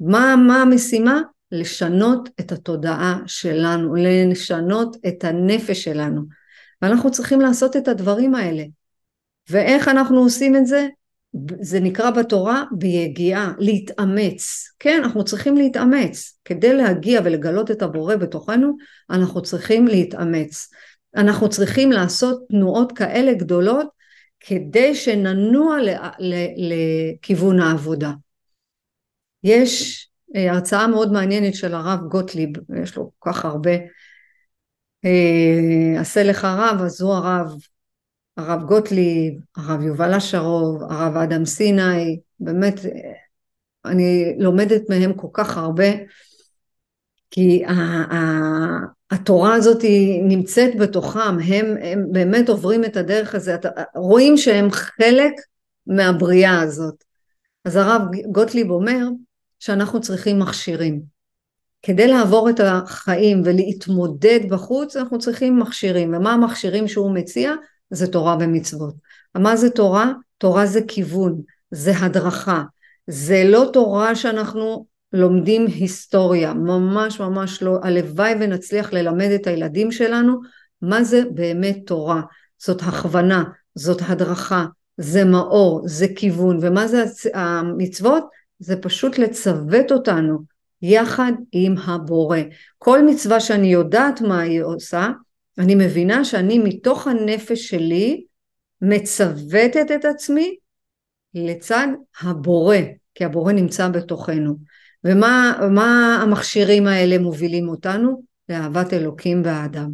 מה, 0.00 0.36
מה 0.46 0.62
המשימה? 0.62 1.20
לשנות 1.52 2.28
את 2.40 2.52
התודעה 2.52 3.18
שלנו, 3.26 3.94
לשנות 4.30 4.96
את 5.08 5.24
הנפש 5.24 5.84
שלנו. 5.84 6.22
ואנחנו 6.82 7.10
צריכים 7.10 7.40
לעשות 7.40 7.76
את 7.76 7.88
הדברים 7.88 8.34
האלה. 8.34 8.64
ואיך 9.50 9.88
אנחנו 9.88 10.18
עושים 10.18 10.56
את 10.56 10.66
זה? 10.66 10.88
זה 11.60 11.80
נקרא 11.80 12.10
בתורה 12.10 12.64
ביגיעה, 12.72 13.52
להתאמץ. 13.58 14.70
כן, 14.78 15.00
אנחנו 15.04 15.24
צריכים 15.24 15.56
להתאמץ. 15.56 16.38
כדי 16.44 16.74
להגיע 16.74 17.20
ולגלות 17.24 17.70
את 17.70 17.82
הבורא 17.82 18.16
בתוכנו, 18.16 18.76
אנחנו 19.10 19.42
צריכים 19.42 19.86
להתאמץ. 19.86 20.68
אנחנו 21.16 21.48
צריכים 21.48 21.92
לעשות 21.92 22.42
תנועות 22.48 22.92
כאלה 22.92 23.34
גדולות 23.34 23.86
כדי 24.40 24.94
שננוע 24.94 25.76
לכיוון 26.56 27.60
העבודה. 27.60 28.12
יש 29.44 30.08
אה, 30.36 30.52
הרצאה 30.52 30.86
מאוד 30.86 31.12
מעניינת 31.12 31.54
של 31.54 31.74
הרב 31.74 32.00
גוטליב, 32.08 32.50
יש 32.82 32.96
לו 32.96 33.10
כל 33.18 33.30
כך 33.32 33.44
הרבה, 33.44 33.70
אה, 35.04 36.00
עשה 36.00 36.22
לך 36.22 36.44
רב, 36.44 36.80
אז 36.80 37.00
הוא 37.00 37.14
הרב 37.14 37.54
הרב 38.36 38.62
גוטליב, 38.62 39.34
הרב 39.56 39.82
יובל 39.82 40.14
אשרוב, 40.14 40.82
הרב 40.82 41.16
אדם 41.16 41.44
סיני, 41.44 42.20
באמת 42.40 42.74
אני 43.84 44.34
לומדת 44.38 44.82
מהם 44.88 45.12
כל 45.12 45.28
כך 45.32 45.58
הרבה, 45.58 45.88
כי 47.30 47.64
התורה 49.10 49.54
הזאת 49.54 49.82
היא 49.82 50.22
נמצאת 50.22 50.76
בתוכם, 50.78 51.38
הם, 51.44 51.76
הם 51.82 52.04
באמת 52.12 52.48
עוברים 52.48 52.84
את 52.84 52.96
הדרך 52.96 53.34
הזאת, 53.34 53.66
רואים 53.94 54.36
שהם 54.36 54.70
חלק 54.70 55.32
מהבריאה 55.86 56.60
הזאת. 56.60 57.04
אז 57.64 57.76
הרב 57.76 58.02
גוטליב 58.32 58.70
אומר 58.70 59.06
שאנחנו 59.58 60.00
צריכים 60.00 60.38
מכשירים. 60.38 61.02
כדי 61.82 62.06
לעבור 62.06 62.50
את 62.50 62.60
החיים 62.60 63.42
ולהתמודד 63.44 64.40
בחוץ, 64.48 64.96
אנחנו 64.96 65.18
צריכים 65.18 65.58
מכשירים. 65.58 66.14
ומה 66.14 66.32
המכשירים 66.32 66.88
שהוא 66.88 67.14
מציע? 67.14 67.54
זה 67.90 68.06
תורה 68.06 68.36
ומצוות. 68.40 68.94
מה 69.34 69.56
זה 69.56 69.70
תורה? 69.70 70.12
תורה 70.38 70.66
זה 70.66 70.80
כיוון, 70.88 71.40
זה 71.70 71.92
הדרכה. 71.96 72.62
זה 73.06 73.42
לא 73.46 73.70
תורה 73.72 74.14
שאנחנו 74.14 74.86
לומדים 75.12 75.66
היסטוריה, 75.66 76.54
ממש 76.54 77.20
ממש 77.20 77.62
לא. 77.62 77.78
הלוואי 77.82 78.34
ונצליח 78.40 78.92
ללמד 78.92 79.30
את 79.34 79.46
הילדים 79.46 79.92
שלנו 79.92 80.40
מה 80.82 81.04
זה 81.04 81.22
באמת 81.34 81.78
תורה. 81.86 82.20
זאת 82.58 82.82
הכוונה, 82.82 83.44
זאת 83.74 84.00
הדרכה, 84.08 84.66
זה 84.96 85.24
מאור, 85.24 85.82
זה 85.84 86.06
כיוון. 86.16 86.58
ומה 86.62 86.86
זה 86.86 87.04
המצוות? 87.34 88.24
זה 88.58 88.76
פשוט 88.76 89.18
לצוות 89.18 89.92
אותנו 89.92 90.38
יחד 90.82 91.32
עם 91.52 91.74
הבורא. 91.84 92.38
כל 92.78 93.06
מצווה 93.06 93.40
שאני 93.40 93.72
יודעת 93.72 94.20
מה 94.20 94.40
היא 94.40 94.62
עושה, 94.62 95.08
אני 95.60 95.74
מבינה 95.74 96.24
שאני 96.24 96.58
מתוך 96.58 97.06
הנפש 97.06 97.68
שלי 97.68 98.24
מצוותת 98.82 99.86
את 99.94 100.04
עצמי 100.04 100.56
לצד 101.34 101.86
הבורא, 102.20 102.76
כי 103.14 103.24
הבורא 103.24 103.52
נמצא 103.52 103.88
בתוכנו. 103.88 104.56
ומה 105.04 106.18
המכשירים 106.22 106.86
האלה 106.86 107.18
מובילים 107.18 107.68
אותנו? 107.68 108.22
לאהבת 108.48 108.92
אלוקים 108.92 109.42
והאדם. 109.44 109.90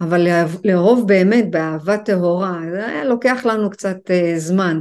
אבל 0.00 0.26
לאהוב 0.64 1.08
באמת 1.08 1.50
באהבה 1.50 1.98
טהורה, 1.98 2.60
זה 2.70 3.02
לוקח 3.04 3.42
לנו 3.44 3.70
קצת 3.70 3.96
uh, 4.06 4.38
זמן. 4.38 4.80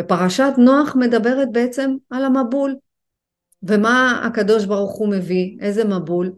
ופרשת 0.00 0.52
נוח 0.58 0.96
מדברת 0.96 1.48
בעצם 1.52 1.94
על 2.10 2.24
המבול. 2.24 2.74
ומה 3.62 4.22
הקדוש 4.26 4.64
ברוך 4.64 4.94
הוא 4.96 5.08
מביא? 5.08 5.56
איזה 5.60 5.84
מבול? 5.84 6.32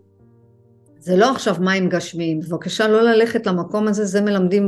זה 1.04 1.16
לא 1.16 1.30
עכשיו 1.30 1.56
מים 1.61 1.88
גשמיים, 1.88 2.40
בבקשה 2.40 2.88
לא 2.88 3.02
ללכת 3.02 3.46
למקום 3.46 3.88
הזה, 3.88 4.04
זה 4.04 4.20
מלמדים 4.20 4.66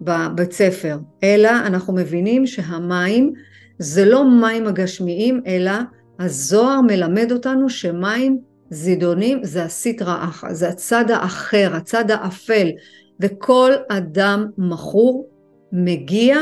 בבית 0.00 0.52
ספר, 0.52 0.98
אלא 1.22 1.50
אנחנו 1.50 1.92
מבינים 1.92 2.46
שהמים 2.46 3.32
זה 3.78 4.04
לא 4.04 4.30
מים 4.30 4.66
הגשמיים, 4.66 5.40
אלא 5.46 5.72
הזוהר 6.18 6.80
מלמד 6.80 7.32
אותנו 7.32 7.70
שמים 7.70 8.38
זידונים 8.70 9.44
זה 9.44 9.64
הסטרא 9.64 10.24
אחא, 10.24 10.52
זה 10.52 10.68
הצד 10.68 11.10
האחר, 11.10 11.70
הצד 11.74 12.10
האפל, 12.10 12.68
וכל 13.20 13.72
אדם 13.88 14.46
מכור 14.58 15.28
מגיע 15.72 16.38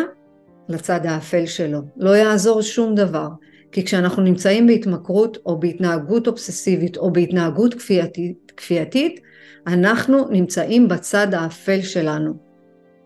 לצד 0.69 1.07
האפל 1.07 1.47
שלו, 1.47 1.81
לא 1.97 2.11
יעזור 2.17 2.63
שום 2.63 2.95
דבר. 2.95 3.29
כי 3.73 3.85
כשאנחנו 3.85 4.23
נמצאים 4.23 4.67
בהתמכרות 4.67 5.39
או 5.47 5.61
בהתנהגות 5.61 6.27
אובססיבית 6.27 6.97
או 6.97 7.13
בהתנהגות 7.13 7.75
כפייתית, 7.75 8.53
כפייתית 8.57 9.24
אנחנו 9.67 10.29
נמצאים 10.31 10.89
בצד 10.89 11.35
האפל 11.35 11.83
שלנו. 11.83 12.35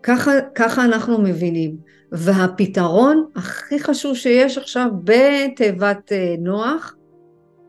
ככה, 0.03 0.31
ככה 0.55 0.85
אנחנו 0.85 1.21
מבינים. 1.21 1.89
והפתרון 2.11 3.25
הכי 3.35 3.79
חשוב 3.79 4.15
שיש 4.15 4.57
עכשיו 4.57 4.87
בתיבת 5.03 6.11
אה, 6.11 6.35
נוח 6.39 6.95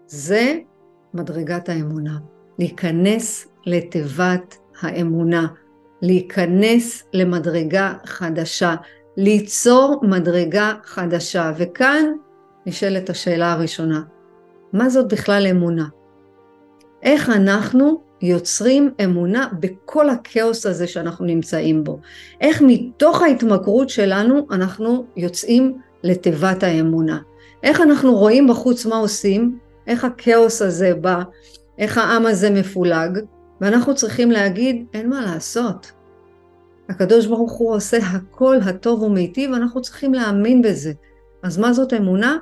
זה 0.07 0.59
מדרגת 1.15 1.69
האמונה. 1.69 2.19
להיכנס 2.59 3.49
לתיבת 3.67 4.57
האמונה, 4.81 5.47
להיכנס 6.03 7.03
למדרגה 7.13 7.95
חדשה, 8.05 8.75
ליצור 9.17 10.01
מדרגה 10.03 10.73
חדשה. 10.85 11.53
וכאן 11.57 12.05
נשאלת 12.67 13.11
השאלה 13.11 13.53
הראשונה, 13.53 14.03
מה 14.73 14.89
זאת 14.89 15.13
בכלל 15.13 15.47
אמונה? 15.51 15.87
איך 17.03 17.29
אנחנו 17.29 18.03
יוצרים 18.23 18.91
אמונה 19.05 19.49
בכל 19.61 20.11
הכאוס 20.11 20.67
הזה 20.67 20.87
שאנחנו 20.87 21.25
נמצאים 21.25 21.85
בו? 21.85 21.99
איך 22.41 22.63
מתוך 22.67 23.23
ההתמכרות 23.23 23.89
שלנו 23.89 24.47
אנחנו 24.51 25.05
יוצאים 25.17 25.79
לתיבת 26.03 26.63
האמונה? 26.63 27.19
איך 27.63 27.81
אנחנו 27.81 28.17
רואים 28.17 28.49
בחוץ 28.49 28.87
מה 28.87 28.97
עושים? 28.97 29.59
איך 29.87 30.05
הכאוס 30.05 30.63
הזה 30.63 30.95
בא? 30.95 31.23
איך 31.79 31.99
העם 31.99 32.27
הזה 32.27 32.51
מפולג? 32.51 33.19
ואנחנו 33.61 33.95
צריכים 33.95 34.31
להגיד, 34.31 34.87
אין 34.95 35.09
מה 35.09 35.21
לעשות. 35.21 35.93
הקדוש 36.89 37.27
ברוך 37.27 37.53
הוא 37.53 37.75
עושה 37.75 37.97
הכל 37.97 38.57
הטוב 38.65 39.03
ומיטיב, 39.03 39.51
ואנחנו 39.51 39.83
צריכים 39.83 40.15
להאמין 40.15 40.63
בזה. 40.63 40.93
אז 41.43 41.59
מה 41.59 41.73
זאת 41.73 41.93
אמונה? 41.93 42.37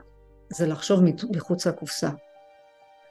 זה 0.50 0.66
לחשוב 0.66 1.00
מחוץ 1.30 1.66
לקופסה. 1.66 2.08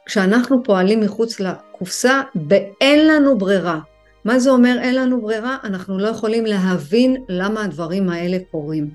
כשאנחנו 0.08 0.62
פועלים 0.64 1.00
מחוץ 1.00 1.40
לקופסה, 1.40 2.20
באין 2.34 3.06
לנו 3.08 3.38
ברירה. 3.38 3.80
מה 4.24 4.38
זה 4.38 4.50
אומר 4.50 4.76
אין 4.80 4.94
לנו 4.94 5.20
ברירה? 5.20 5.56
אנחנו 5.64 5.98
לא 5.98 6.08
יכולים 6.08 6.46
להבין 6.46 7.16
למה 7.28 7.64
הדברים 7.64 8.08
האלה 8.08 8.38
קורים. 8.50 8.90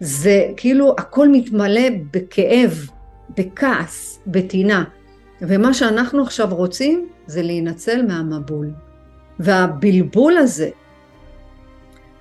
זה 0.00 0.46
כאילו 0.56 0.94
הכל 0.98 1.28
מתמלא 1.28 1.88
בכאב, 2.12 2.90
בכעס, 3.38 4.20
בטינה. 4.26 4.84
ומה 5.40 5.74
שאנחנו 5.74 6.22
עכשיו 6.22 6.54
רוצים 6.54 7.08
זה 7.26 7.42
להינצל 7.42 8.06
מהמבול. 8.06 8.70
והבלבול 9.38 10.36
הזה 10.36 10.70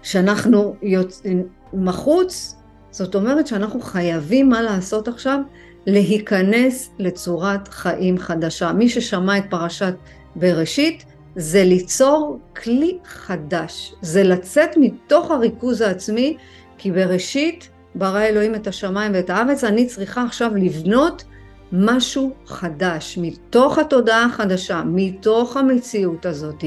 שאנחנו 0.04 0.76
יוצאים 0.82 1.48
מחוץ, 1.74 2.56
זאת 2.92 3.16
אומרת 3.16 3.48
שאנחנו 3.48 3.82
חייבים 3.82 4.50
מה 4.50 4.62
לעשות 4.62 5.08
עכשיו? 5.08 5.40
להיכנס 5.88 6.90
לצורת 7.00 7.68
חיים 7.68 8.18
חדשה. 8.18 8.74
מי 8.74 8.90
ששמע 8.90 9.38
את 9.38 9.44
פרשת 9.50 9.94
בראשית, 10.36 11.06
זה 11.36 11.64
ליצור 11.64 12.40
כלי 12.64 12.98
חדש. 13.06 13.94
זה 14.02 14.24
לצאת 14.24 14.70
מתוך 14.78 15.32
הריכוז 15.32 15.82
העצמי, 15.82 16.38
כי 16.78 16.92
בראשית 16.92 17.70
ברא 17.96 18.22
אלוהים 18.22 18.56
את 18.56 18.68
השמיים 18.68 19.12
ואת 19.16 19.30
הארץ, 19.30 19.64
אני 19.64 19.86
צריכה 19.86 20.24
עכשיו 20.24 20.52
לבנות 20.56 21.24
משהו 21.72 22.34
חדש, 22.46 23.18
מתוך 23.22 23.78
התודעה 23.78 24.26
החדשה, 24.26 24.84
מתוך 24.86 25.58
המציאות 25.58 26.26
הזאת, 26.26 26.64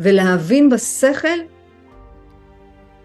ולהבין 0.00 0.68
בשכל 0.68 1.38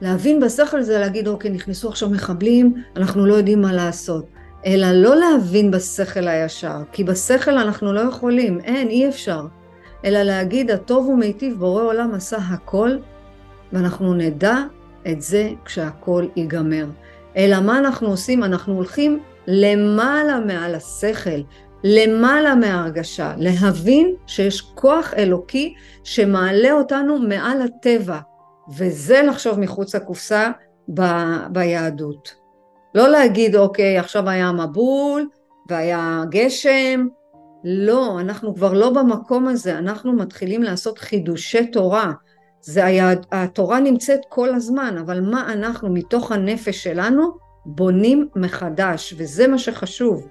להבין 0.02 0.40
בשכל 0.40 0.82
זה 0.82 1.00
להגיד, 1.00 1.28
אוקיי, 1.28 1.52
נכנסו 1.52 1.90
עכשיו 1.90 2.10
מחבלים, 2.10 2.74
אנחנו 2.96 3.26
לא 3.26 3.34
יודעים 3.34 3.62
מה 3.62 3.74
לעשות. 3.74 4.33
אלא 4.66 4.92
לא 4.92 5.16
להבין 5.16 5.72
בשכל 5.72 6.28
הישר, 6.28 6.78
כי 6.92 7.04
בשכל 7.04 7.58
אנחנו 7.58 7.94
לא 7.94 8.00
יכולים, 8.00 8.60
אין, 8.60 8.88
אי 8.88 9.10
אפשר. 9.10 9.46
אלא 10.06 10.24
להגיד, 10.24 10.72
הטוב 10.72 11.10
ומיטיב, 11.10 11.60
בורא 11.60 11.84
עולם 11.84 12.14
עשה 12.14 12.38
הכל, 12.38 12.98
ואנחנו 13.74 14.14
נדע 14.14 14.58
את 15.08 15.22
זה 15.22 15.50
כשהכל 15.66 16.28
ייגמר. 16.36 16.86
אלא 17.38 17.60
מה 17.60 17.80
אנחנו 17.80 18.08
עושים? 18.08 18.44
אנחנו 18.44 18.74
הולכים 18.76 19.20
למעלה 19.48 20.40
מעל 20.40 20.76
השכל, 20.76 21.42
למעלה 21.84 22.56
מההרגשה, 22.56 23.34
להבין 23.38 24.16
שיש 24.28 24.62
כוח 24.62 25.14
אלוקי 25.18 25.74
שמעלה 26.04 26.72
אותנו 26.72 27.20
מעל 27.20 27.62
הטבע, 27.62 28.20
וזה 28.78 29.22
לחשוב 29.28 29.60
מחוץ 29.60 29.96
לקופסה 29.96 30.52
ב- 30.94 31.48
ביהדות. 31.52 32.43
לא 32.96 33.10
להגיד, 33.10 33.56
אוקיי, 33.56 33.98
עכשיו 33.98 34.30
היה 34.30 34.52
מבול 34.52 35.28
והיה 35.70 36.24
גשם, 36.30 37.08
לא, 37.64 38.20
אנחנו 38.20 38.56
כבר 38.56 38.74
לא 38.74 38.90
במקום 38.90 39.48
הזה, 39.48 39.78
אנחנו 39.78 40.14
מתחילים 40.14 40.64
לעשות 40.64 41.00
חידושי 41.00 41.68
תורה. 41.68 42.12
זה 42.62 42.86
היה, 42.86 43.12
התורה 43.32 43.80
נמצאת 43.80 44.20
כל 44.30 44.56
הזמן, 44.56 44.96
אבל 44.98 45.22
מה 45.22 45.54
אנחנו 45.54 45.90
מתוך 45.90 46.32
הנפש 46.32 46.84
שלנו 46.84 47.32
בונים 47.66 48.28
מחדש, 48.36 49.14
וזה 49.18 49.48
מה 49.48 49.58
שחשוב. 49.58 50.28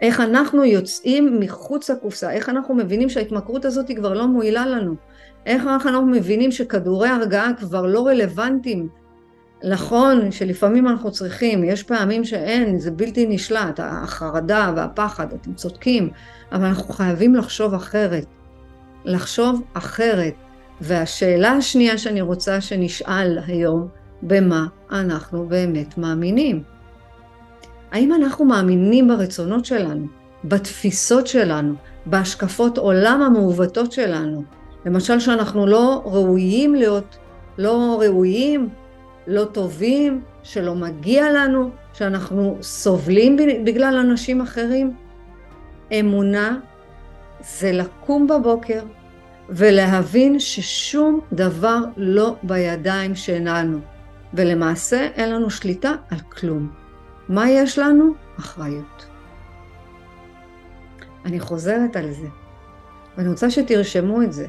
איך 0.00 0.20
אנחנו 0.20 0.64
יוצאים 0.64 1.40
מחוץ 1.40 1.90
לקופסה, 1.90 2.32
איך 2.32 2.48
אנחנו 2.48 2.74
מבינים 2.74 3.08
שההתמכרות 3.08 3.64
הזאת 3.64 3.88
היא 3.88 3.96
כבר 3.96 4.14
לא 4.14 4.26
מועילה 4.26 4.66
לנו, 4.66 4.94
איך 5.46 5.66
אנחנו 5.66 6.06
מבינים 6.06 6.52
שכדורי 6.52 7.08
הרגעה 7.08 7.54
כבר 7.58 7.86
לא 7.86 8.06
רלוונטיים. 8.06 8.88
נכון 9.64 10.30
שלפעמים 10.30 10.88
אנחנו 10.88 11.10
צריכים, 11.10 11.64
יש 11.64 11.82
פעמים 11.82 12.24
שאין, 12.24 12.78
זה 12.78 12.90
בלתי 12.90 13.26
נשלט, 13.26 13.80
החרדה 13.82 14.72
והפחד, 14.76 15.32
אתם 15.32 15.54
צודקים, 15.54 16.10
אבל 16.52 16.64
אנחנו 16.64 16.94
חייבים 16.94 17.34
לחשוב 17.34 17.74
אחרת. 17.74 18.26
לחשוב 19.04 19.62
אחרת. 19.74 20.34
והשאלה 20.80 21.52
השנייה 21.52 21.98
שאני 21.98 22.20
רוצה 22.20 22.60
שנשאל 22.60 23.38
היום, 23.46 23.88
במה 24.22 24.66
אנחנו 24.90 25.46
באמת 25.48 25.98
מאמינים? 25.98 26.62
האם 27.92 28.12
אנחנו 28.14 28.44
מאמינים 28.44 29.08
ברצונות 29.08 29.64
שלנו, 29.64 30.06
בתפיסות 30.44 31.26
שלנו, 31.26 31.74
בהשקפות 32.06 32.78
עולם 32.78 33.22
המעוותות 33.22 33.92
שלנו, 33.92 34.42
למשל 34.86 35.20
שאנחנו 35.20 35.66
לא 35.66 36.02
ראויים 36.04 36.74
להיות, 36.74 37.16
לא 37.58 37.98
ראויים, 38.00 38.68
לא 39.26 39.44
טובים, 39.44 40.22
שלא 40.42 40.74
מגיע 40.74 41.32
לנו, 41.32 41.70
שאנחנו 41.92 42.58
סובלים 42.60 43.36
בגלל 43.64 43.96
אנשים 43.96 44.40
אחרים. 44.40 44.96
אמונה 46.00 46.58
זה 47.40 47.72
לקום 47.72 48.26
בבוקר 48.26 48.82
ולהבין 49.48 50.40
ששום 50.40 51.20
דבר 51.32 51.78
לא 51.96 52.36
בידיים 52.42 53.14
שלנו, 53.14 53.78
ולמעשה 54.34 55.08
אין 55.14 55.32
לנו 55.32 55.50
שליטה 55.50 55.92
על 56.10 56.18
כלום. 56.18 56.70
מה 57.28 57.50
יש 57.50 57.78
לנו? 57.78 58.14
אחריות. 58.38 59.06
אני 61.24 61.40
חוזרת 61.40 61.96
על 61.96 62.10
זה, 62.10 62.26
ואני 63.16 63.28
רוצה 63.28 63.50
שתרשמו 63.50 64.22
את 64.22 64.32
זה, 64.32 64.46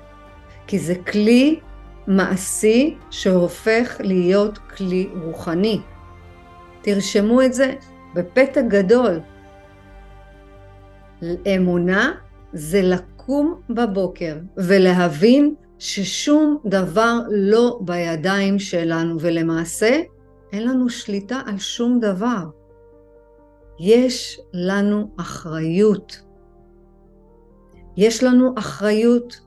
כי 0.68 0.80
זה 0.80 0.96
כלי 0.96 1.60
מעשי 2.08 2.98
שהופך 3.10 3.96
להיות 4.00 4.58
כלי 4.58 5.10
רוחני. 5.24 5.82
תרשמו 6.82 7.42
את 7.42 7.54
זה 7.54 7.74
בפתק 8.16 8.64
גדול. 8.68 9.20
אמונה 11.56 12.12
זה 12.54 12.82
לקום 12.82 13.62
בבוקר 13.70 14.38
ולהבין 14.58 15.56
ששום 15.80 16.58
דבר 16.66 17.20
לא 17.32 17.80
בידיים 17.82 18.60
שלנו, 18.60 19.18
ולמעשה 19.20 20.02
אין 20.52 20.68
לנו 20.68 20.90
שליטה 20.90 21.42
על 21.46 21.58
שום 21.58 22.00
דבר. 22.00 22.44
יש 23.80 24.40
לנו 24.54 25.12
אחריות. 25.18 26.22
יש 27.98 28.24
לנו 28.24 28.54
אחריות 28.58 29.40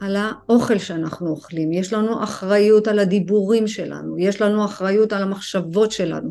על 0.00 0.16
האוכל 0.16 0.78
שאנחנו 0.78 1.30
אוכלים, 1.30 1.72
יש 1.72 1.92
לנו 1.92 2.24
אחריות 2.24 2.88
על 2.88 2.98
הדיבורים 2.98 3.68
שלנו, 3.68 4.18
יש 4.18 4.40
לנו 4.42 4.64
אחריות 4.64 5.12
על 5.12 5.22
המחשבות 5.22 5.92
שלנו, 5.92 6.30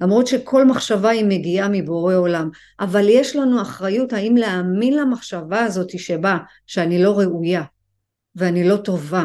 למרות 0.00 0.26
שכל 0.26 0.64
מחשבה 0.64 1.08
היא 1.08 1.24
מגיעה 1.24 1.68
מבורא 1.68 2.14
עולם, 2.14 2.50
אבל 2.80 3.08
יש 3.08 3.36
לנו 3.36 3.62
אחריות 3.62 4.12
האם 4.12 4.36
להאמין 4.36 4.96
למחשבה 4.96 5.64
הזאת 5.64 5.98
שבה, 5.98 6.38
שאני 6.66 7.02
לא 7.02 7.18
ראויה, 7.18 7.62
ואני 8.36 8.68
לא 8.68 8.76
טובה, 8.76 9.24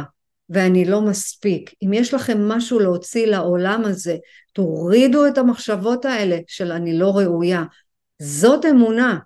ואני 0.49 0.86
לא 0.86 1.01
מספיק. 1.01 1.73
אם 1.84 1.93
יש 1.93 2.13
לכם 2.13 2.47
משהו 2.47 2.79
להוציא 2.79 3.27
לעולם 3.27 3.82
הזה, 3.86 4.17
תורידו 4.53 5.27
את 5.27 5.38
המחשבות 5.38 6.06
האלה 6.06 6.38
של 6.47 6.71
אני 6.71 6.97
לא 6.99 7.17
ראויה. 7.17 7.63
זאת 8.21 8.65
אמונה. 8.65 9.19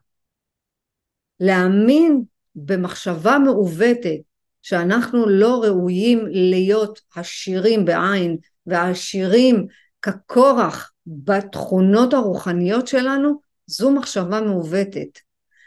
להאמין 1.39 2.21
במחשבה 2.55 3.37
מעוותת 3.39 4.26
שאנחנו 4.67 5.29
לא 5.29 5.61
ראויים 5.63 6.25
להיות 6.31 6.99
עשירים 7.15 7.85
בעין 7.85 8.37
ועשירים 8.65 9.67
כקורח 10.01 10.91
בתכונות 11.07 12.13
הרוחניות 12.13 12.87
שלנו, 12.87 13.39
זו 13.67 13.91
מחשבה 13.91 14.41
מעוותת. 14.41 15.19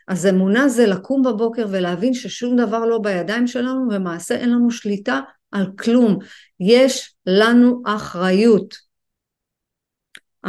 אז 0.08 0.26
אמונה 0.26 0.68
זה 0.68 0.86
לקום 0.86 1.22
בבוקר 1.22 1.66
ולהבין 1.70 2.14
ששום 2.14 2.56
דבר 2.56 2.84
לא 2.84 2.98
בידיים 2.98 3.46
שלנו 3.46 3.88
ומעשה 3.90 4.34
אין 4.34 4.50
לנו 4.50 4.70
שליטה 4.70 5.20
על 5.52 5.66
כלום. 5.78 6.18
יש 6.60 7.14
לנו 7.26 7.82
אחריות. 7.86 8.74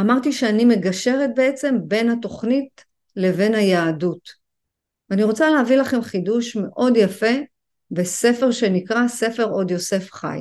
אמרתי 0.00 0.32
שאני 0.32 0.64
מגשרת 0.64 1.30
בעצם 1.36 1.76
בין 1.84 2.10
התוכנית 2.10 2.84
לבין 3.16 3.54
היהדות. 3.54 4.28
ואני 5.10 5.22
רוצה 5.22 5.50
להביא 5.50 5.76
לכם 5.76 6.02
חידוש 6.02 6.56
מאוד 6.56 6.96
יפה 6.96 7.51
בספר 7.92 8.50
שנקרא 8.50 9.08
ספר 9.08 9.44
עוד 9.44 9.70
יוסף 9.70 10.12
חי, 10.12 10.38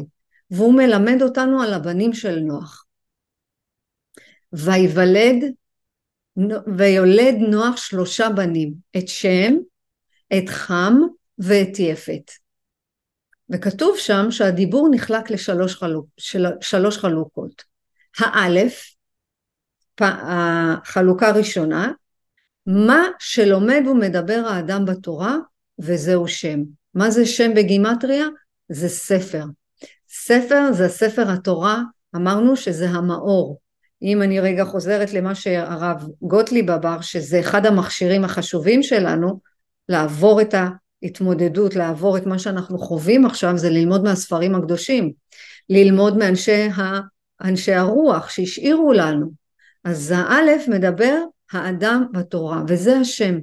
והוא 0.52 0.74
מלמד 0.74 1.22
אותנו 1.22 1.62
על 1.62 1.74
הבנים 1.74 2.14
של 2.14 2.40
נוח. 2.40 2.86
ויוולד 4.54 5.44
ויולד 6.78 7.36
נוח 7.50 7.78
שלושה 7.78 8.30
בנים, 8.30 8.74
את 8.98 9.08
שם, 9.08 9.54
את 10.38 10.50
חם 10.50 10.94
ואת 11.38 11.80
יפת. 11.80 12.32
וכתוב 13.50 13.98
שם 13.98 14.32
שהדיבור 14.32 14.90
נחלק 14.92 15.32
לשלוש 15.32 15.76
חלוק, 15.76 16.06
של, 16.18 16.46
שלוש 16.62 16.98
חלוקות. 16.98 17.64
האלף, 18.18 18.96
החלוקה 20.02 21.28
הראשונה, 21.28 21.92
מה 22.66 23.04
שלומד 23.20 23.82
ומדבר 23.88 24.44
האדם 24.50 24.86
בתורה, 24.86 25.36
וזהו 25.80 26.28
שם. 26.28 26.60
מה 26.94 27.10
זה 27.10 27.26
שם 27.26 27.52
בגימטריה? 27.56 28.26
זה 28.70 28.90
ספר. 28.90 29.44
ספר 30.10 30.74
זה 30.74 30.90
ספר 30.90 31.32
התורה, 31.32 31.82
אמרנו 32.16 32.56
שזה 32.56 32.90
המאור. 32.90 33.60
אם 34.04 34.22
אני 34.22 34.40
רגע 34.40 34.66
חוזרת 34.66 35.14
למה 35.14 35.36
שהרב 35.36 36.08
גוטליב 36.22 36.72
אמר, 36.72 37.02
שזה 37.02 37.40
אחד 37.40 37.66
המכשירים 37.66 38.24
החשובים 38.24 38.84
שלנו, 38.84 39.40
לעבור 39.90 40.42
את 40.42 40.56
ההתמודדות, 41.04 41.76
לעבור 41.76 42.18
את 42.18 42.26
מה 42.26 42.40
שאנחנו 42.40 42.80
חווים 42.80 43.26
עכשיו, 43.26 43.58
זה 43.58 43.70
ללמוד 43.70 44.04
מהספרים 44.04 44.56
הקדושים, 44.56 45.12
ללמוד 45.70 46.18
מאנשי 46.18 46.70
ה, 46.70 47.00
אנשי 47.44 47.74
הרוח 47.74 48.30
שהשאירו 48.30 48.94
לנו. 48.94 49.32
אז 49.84 50.14
האלף 50.18 50.68
מדבר 50.68 51.18
האדם 51.52 52.06
בתורה, 52.12 52.64
וזה 52.68 52.98
השם. 52.98 53.38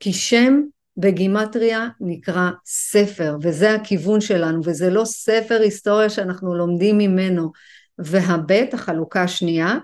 כי 0.00 0.12
שם 0.12 0.60
בגימטריה 0.98 1.88
נקרא 2.00 2.50
ספר, 2.66 3.36
וזה 3.42 3.74
הכיוון 3.74 4.20
שלנו, 4.20 4.60
וזה 4.64 4.90
לא 4.90 5.04
ספר 5.04 5.60
היסטוריה 5.60 6.10
שאנחנו 6.10 6.54
לומדים 6.54 6.98
ממנו. 6.98 7.52
והבית, 7.98 8.74
החלוקה 8.74 9.22
השנייה, 9.22 9.78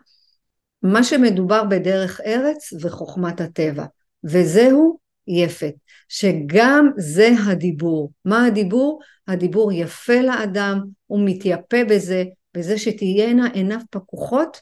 מה 0.83 1.05
שמדובר 1.05 1.65
בדרך 1.65 2.21
ארץ 2.21 2.73
וחוכמת 2.81 3.41
הטבע, 3.41 3.85
וזהו 4.25 4.99
יפת, 5.29 5.75
שגם 6.09 6.91
זה 6.97 7.31
הדיבור. 7.47 8.13
מה 8.25 8.47
הדיבור? 8.47 9.01
הדיבור 9.29 9.73
יפה 9.73 10.21
לאדם, 10.21 10.81
הוא 11.07 11.21
מתייפה 11.25 11.85
בזה, 11.89 12.25
בזה 12.55 12.79
שתהיינה 12.79 13.49
עיניו 13.53 13.79
פקוחות 13.91 14.61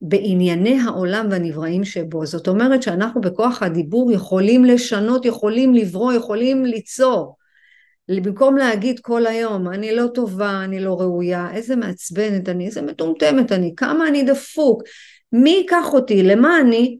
בענייני 0.00 0.80
העולם 0.80 1.26
והנבראים 1.30 1.84
שבו. 1.84 2.26
זאת 2.26 2.48
אומרת 2.48 2.82
שאנחנו 2.82 3.20
בכוח 3.20 3.62
הדיבור 3.62 4.12
יכולים 4.12 4.64
לשנות, 4.64 5.24
יכולים 5.24 5.74
לברוא, 5.74 6.12
יכולים 6.12 6.64
ליצור. 6.64 7.36
במקום 8.08 8.56
להגיד 8.56 9.00
כל 9.00 9.26
היום, 9.26 9.68
אני 9.68 9.96
לא 9.96 10.06
טובה, 10.14 10.64
אני 10.64 10.80
לא 10.80 11.00
ראויה, 11.00 11.48
איזה 11.54 11.76
מעצבנת 11.76 12.48
אני, 12.48 12.66
איזה 12.66 12.82
מטומטמת 12.82 13.52
אני, 13.52 13.74
כמה 13.76 14.08
אני 14.08 14.22
דפוק, 14.22 14.82
מי 15.32 15.50
ייקח 15.50 15.84
אותי, 15.92 16.22
למה 16.22 16.60
אני? 16.60 16.98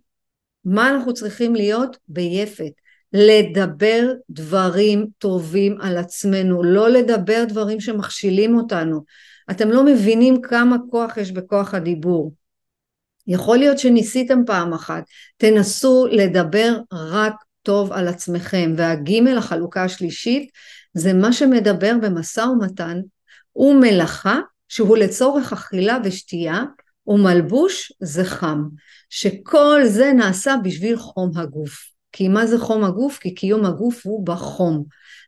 מה 0.64 0.90
אנחנו 0.90 1.14
צריכים 1.14 1.54
להיות? 1.54 1.96
ביפת. 2.08 2.72
לדבר 3.12 4.12
דברים 4.30 5.06
טובים 5.18 5.80
על 5.80 5.96
עצמנו, 5.96 6.62
לא 6.62 6.88
לדבר 6.88 7.44
דברים 7.48 7.80
שמכשילים 7.80 8.56
אותנו. 8.56 9.04
אתם 9.50 9.70
לא 9.70 9.84
מבינים 9.84 10.40
כמה 10.42 10.76
כוח 10.90 11.16
יש 11.16 11.32
בכוח 11.32 11.74
הדיבור. 11.74 12.32
יכול 13.28 13.58
להיות 13.58 13.78
שניסיתם 13.78 14.42
פעם 14.46 14.72
אחת, 14.72 15.04
תנסו 15.36 16.06
לדבר 16.10 16.78
רק 16.92 17.34
טוב 17.62 17.92
על 17.92 18.08
עצמכם. 18.08 18.74
והגימל, 18.76 19.38
החלוקה 19.38 19.84
השלישית, 19.84 20.50
זה 20.94 21.12
מה 21.12 21.32
שמדבר 21.32 21.92
במשא 22.02 22.40
ומתן, 22.40 23.00
הוא 23.52 23.74
מלאכה 23.80 24.38
שהוא 24.68 24.96
לצורך 24.96 25.52
אכילה 25.52 25.98
ושתייה, 26.04 26.64
ומלבוש 27.06 27.92
זה 28.00 28.24
חם, 28.24 28.62
שכל 29.10 29.80
זה 29.84 30.12
נעשה 30.12 30.54
בשביל 30.64 30.96
חום 30.96 31.30
הגוף. 31.36 31.88
כי 32.12 32.28
מה 32.28 32.46
זה 32.46 32.58
חום 32.58 32.84
הגוף? 32.84 33.18
כי 33.18 33.34
קיום 33.34 33.64
הגוף 33.64 34.06
הוא 34.06 34.26
בחום, 34.26 34.84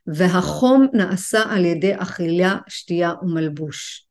והחום 0.07 0.87
נעשה 0.93 1.43
על 1.49 1.65
ידי 1.65 1.93
אכילה, 1.97 2.57
שתייה 2.67 3.13
ומלבוש. 3.21 4.10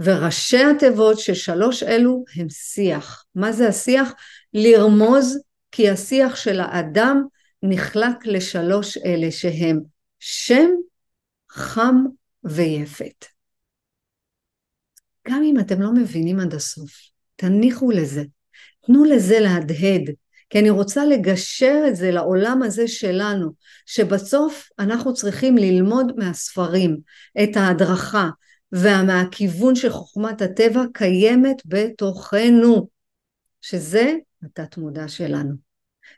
וראשי 0.00 0.64
התיבות 0.64 1.18
של 1.18 1.34
שלוש 1.34 1.82
אלו 1.82 2.24
הם 2.36 2.48
שיח. 2.48 3.24
מה 3.34 3.52
זה 3.52 3.68
השיח? 3.68 4.12
לרמוז 4.54 5.38
כי 5.72 5.90
השיח 5.90 6.36
של 6.36 6.60
האדם 6.60 7.22
נחלק 7.62 8.26
לשלוש 8.26 8.98
אלה 8.98 9.30
שהם 9.30 9.80
שם, 10.18 10.68
חם 11.50 11.96
ויפת. 12.44 13.24
גם 15.28 15.42
אם 15.42 15.60
אתם 15.60 15.82
לא 15.82 15.92
מבינים 15.94 16.40
עד 16.40 16.54
הסוף, 16.54 16.90
תניחו 17.36 17.90
לזה, 17.90 18.22
תנו 18.86 19.04
לזה 19.04 19.40
להדהד, 19.40 20.10
כי 20.50 20.58
אני 20.58 20.70
רוצה 20.70 21.04
לגשר 21.04 21.84
את 21.88 21.96
זה 21.96 22.10
לעולם 22.10 22.62
הזה 22.62 22.88
שלנו, 22.88 23.50
שבסוף 23.86 24.68
אנחנו 24.78 25.14
צריכים 25.14 25.56
ללמוד 25.56 26.12
מהספרים 26.16 26.98
את 27.42 27.56
ההדרכה, 27.56 28.28
ומהכיוון 28.72 29.74
של 29.74 29.90
חוכמת 29.90 30.42
הטבע 30.42 30.82
קיימת 30.92 31.62
בתוכנו, 31.64 32.88
שזה 33.60 34.14
התת 34.42 34.76
מודע 34.76 35.08
שלנו. 35.08 35.54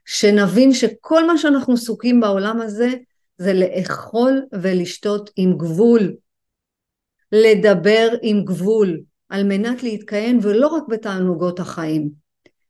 שנבין 0.04 0.72
שכל 0.72 1.26
מה 1.26 1.38
שאנחנו 1.38 1.74
עסוקים 1.74 2.20
בעולם 2.20 2.60
הזה 2.60 2.90
זה 3.38 3.52
לאכול 3.52 4.42
ולשתות 4.52 5.30
עם 5.36 5.56
גבול, 5.58 6.14
לדבר 7.32 8.08
עם 8.22 8.44
גבול, 8.44 9.00
על 9.28 9.44
מנת 9.44 9.82
להתקיים 9.82 10.38
ולא 10.42 10.66
רק 10.66 10.82
בתענוגות 10.88 11.60
החיים. 11.60 12.10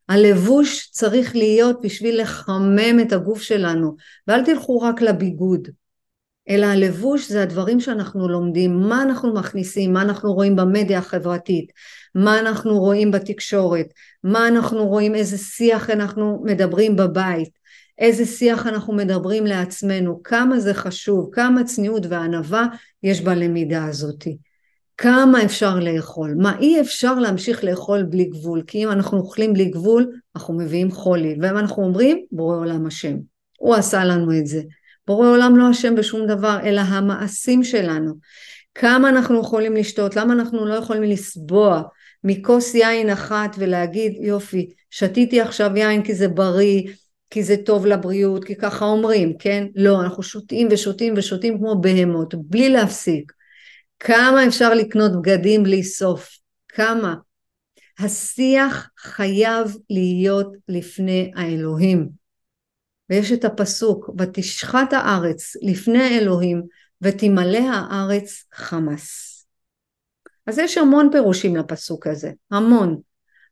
הלבוש 0.09 0.90
צריך 0.90 1.37
להיות 1.37 1.81
בשביל 1.83 2.23
לחמם 2.23 3.01
את 3.03 3.12
הגוף 3.12 3.42
שלנו, 3.42 3.97
ואל 4.27 4.45
תלכו 4.45 4.81
רק 4.81 5.03
לביגוד, 5.03 5.68
אלא 6.48 6.66
הלבוש 6.66 7.28
זה 7.28 7.42
הדברים 7.42 7.81
שאנחנו 7.81 8.28
לומדים, 8.28 8.81
מה 8.81 9.02
אנחנו 9.02 9.35
מכניסים, 9.35 9.92
מה 9.92 10.02
אנחנו 10.02 10.33
רואים 10.33 10.57
במדיה 10.57 10.98
החברתית, 10.98 11.72
מה 12.14 12.40
אנחנו 12.40 12.78
רואים 12.78 13.11
בתקשורת, 13.11 13.87
מה 14.24 14.48
אנחנו 14.48 14.87
רואים, 14.87 15.14
איזה 15.14 15.38
שיח 15.38 15.90
אנחנו 15.90 16.42
מדברים 16.44 16.96
בבית, 16.96 17.59
איזה 17.98 18.26
שיח 18.26 18.66
אנחנו 18.66 18.92
מדברים 18.92 19.46
לעצמנו, 19.46 20.22
כמה 20.22 20.61
זה 20.61 20.74
חשוב, 20.74 21.28
כמה 21.33 21.64
צניעות 21.64 22.07
וענווה 22.09 22.66
יש 23.02 23.20
בלמידה 23.20 23.85
הזאתי. 23.85 24.37
כמה 24.96 25.44
אפשר 25.44 25.78
לאכול, 25.78 26.35
מה 26.38 26.59
אי 26.59 26.81
אפשר 26.81 27.14
להמשיך 27.14 27.64
לאכול 27.64 28.02
בלי 28.02 28.24
גבול, 28.24 28.62
כי 28.66 28.85
אם 28.85 28.90
אנחנו 28.90 29.18
אוכלים 29.18 29.52
בלי 29.52 29.64
גבול, 29.64 30.11
אנחנו 30.37 30.55
מביאים 30.55 30.90
חולי, 30.90 31.37
ואם 31.40 31.59
אנחנו 31.59 31.83
אומרים, 31.83 32.24
בורא 32.33 32.57
עולם 32.57 32.87
השם, 32.87 33.16
הוא 33.59 33.74
עשה 33.74 34.05
לנו 34.05 34.38
את 34.38 34.46
זה. 34.46 34.62
בורא 35.07 35.29
עולם 35.29 35.57
לא 35.57 35.71
אשם 35.71 35.95
בשום 35.95 36.27
דבר, 36.27 36.59
אלא 36.62 36.81
המעשים 36.81 37.65
שלנו. 37.65 38.15
כמה 38.75 39.09
אנחנו 39.09 39.41
יכולים 39.41 39.77
לשתות, 39.77 40.17
למה 40.17 40.33
אנחנו 40.33 40.67
לא 40.67 40.75
יכולים 40.75 41.03
לסבוע 41.03 41.83
מכוס 42.25 42.75
יין 42.75 43.11
אחת 43.11 43.57
ולהגיד 43.59 44.12
יופי, 44.21 44.71
שתיתי 44.91 45.41
עכשיו 45.41 45.77
יין 45.77 46.03
כי 46.03 46.15
זה 46.15 46.29
בריא, 46.29 46.83
כי 47.31 47.43
זה 47.43 47.57
טוב 47.57 47.87
לבריאות, 47.87 48.45
כי 48.45 48.57
ככה 48.57 48.85
אומרים, 48.85 49.38
כן? 49.38 49.67
לא, 49.75 50.01
אנחנו 50.01 50.23
שותים 50.23 50.69
ושותים 50.71 51.15
ושותים 51.17 51.59
כמו 51.59 51.81
בהמות, 51.81 52.35
בלי 52.35 52.69
להפסיק. 52.69 53.33
כמה 54.01 54.47
אפשר 54.47 54.75
לקנות 54.75 55.12
בגדים 55.23 55.62
בלי 55.62 55.83
סוף? 55.85 56.29
כמה? 56.69 57.15
השיח 57.99 58.91
חייב 58.99 59.77
להיות 59.91 60.53
לפני 60.69 61.33
האלוהים. 61.37 62.21
ויש 63.12 63.33
את 63.33 63.44
הפסוק, 63.44 64.11
ותשחט 64.18 64.92
הארץ 64.92 65.57
לפני 65.62 66.03
האלוהים, 66.03 66.62
ותמלא 67.03 67.59
הארץ 67.59 68.44
חמס. 68.55 69.29
אז 70.46 70.59
יש 70.59 70.79
המון 70.79 71.09
פירושים 71.12 71.57
לפסוק 71.57 72.07
הזה, 72.07 72.31
המון, 72.51 73.01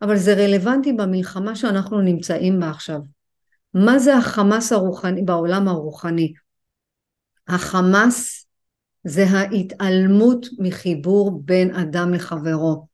אבל 0.02 0.16
זה 0.16 0.34
רלוונטי 0.34 0.92
במלחמה 0.92 1.56
שאנחנו 1.56 2.00
נמצאים 2.00 2.60
בה 2.60 2.70
עכשיו. 2.70 3.00
מה 3.74 3.98
זה 3.98 4.16
החמאס 4.16 4.72
הרוחני 4.72 5.22
בעולם 5.22 5.68
הרוחני? 5.68 6.32
החמאס 7.48 8.46
זה 9.04 9.24
ההתעלמות 9.24 10.46
מחיבור 10.58 11.42
בין 11.44 11.74
אדם 11.74 12.14
לחברו. 12.14 12.86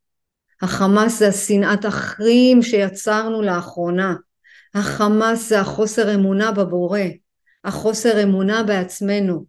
החמאס 0.63 1.19
זה 1.19 1.29
השנאת 1.29 1.87
אחרים 1.87 2.63
שיצרנו 2.63 3.43
לאחרונה. 3.43 4.15
החמאס 4.77 5.49
זה 5.49 5.61
החוסר 5.61 6.15
אמונה 6.15 6.53
בבורא, 6.53 7.01
החוסר 7.65 8.23
אמונה 8.23 8.63
בעצמנו. 8.63 9.45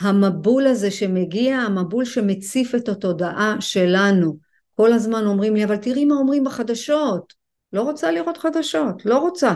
המבול 0.00 0.66
הזה 0.66 0.90
שמגיע, 0.90 1.56
המבול 1.56 2.04
שמציף 2.04 2.74
את 2.74 2.88
התודעה 2.88 3.56
שלנו. 3.60 4.36
כל 4.76 4.92
הזמן 4.92 5.26
אומרים 5.26 5.54
לי, 5.54 5.64
אבל 5.64 5.76
תראי 5.76 6.04
מה 6.04 6.14
אומרים 6.14 6.44
בחדשות. 6.44 7.32
לא 7.72 7.82
רוצה 7.82 8.10
לראות 8.10 8.36
חדשות, 8.36 9.06
לא 9.06 9.18
רוצה. 9.18 9.54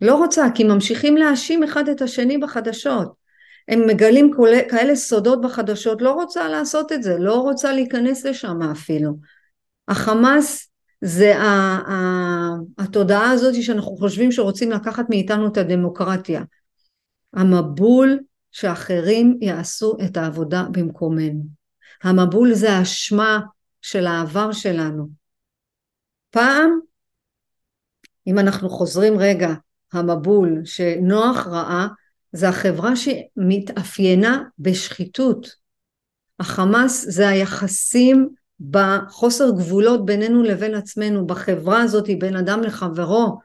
לא 0.00 0.14
רוצה, 0.14 0.46
כי 0.54 0.64
ממשיכים 0.64 1.16
להאשים 1.16 1.62
אחד 1.62 1.88
את 1.88 2.02
השני 2.02 2.38
בחדשות. 2.38 3.12
הם 3.68 3.86
מגלים 3.86 4.30
כאלה 4.70 4.96
סודות 4.96 5.40
בחדשות, 5.40 6.02
לא 6.02 6.12
רוצה 6.12 6.48
לעשות 6.48 6.92
את 6.92 7.02
זה, 7.02 7.18
לא 7.18 7.34
רוצה 7.34 7.72
להיכנס 7.72 8.24
לשם 8.26 8.62
אפילו. 8.62 9.16
החמאס 9.88 10.68
זה 11.00 11.34
התודעה 12.78 13.30
הזאת 13.30 13.62
שאנחנו 13.62 13.96
חושבים 13.96 14.32
שרוצים 14.32 14.70
לקחת 14.70 15.04
מאיתנו 15.10 15.46
את 15.46 15.56
הדמוקרטיה. 15.56 16.42
המבול 17.32 18.18
שאחרים 18.52 19.38
יעשו 19.40 19.96
את 20.04 20.16
העבודה 20.16 20.64
במקומנו. 20.70 21.42
המבול 22.02 22.54
זה 22.54 22.72
האשמה 22.72 23.40
של 23.82 24.06
העבר 24.06 24.52
שלנו. 24.52 25.08
פעם, 26.30 26.70
אם 28.26 28.38
אנחנו 28.38 28.70
חוזרים 28.70 29.18
רגע, 29.18 29.48
המבול 29.92 30.60
שנוח 30.64 31.46
ראה, 31.46 31.86
זה 32.32 32.48
החברה 32.48 32.92
שמתאפיינה 32.96 34.42
בשחיתות. 34.58 35.48
החמאס 36.40 37.06
זה 37.08 37.28
היחסים 37.28 38.28
בחוסר 38.60 39.50
גבולות 39.50 40.06
בינינו 40.06 40.42
לבין 40.42 40.74
עצמנו, 40.74 41.26
בחברה 41.26 41.82
הזאת 41.82 42.08
בין 42.18 42.36
אדם 42.36 42.62
לחברו. 42.62 43.38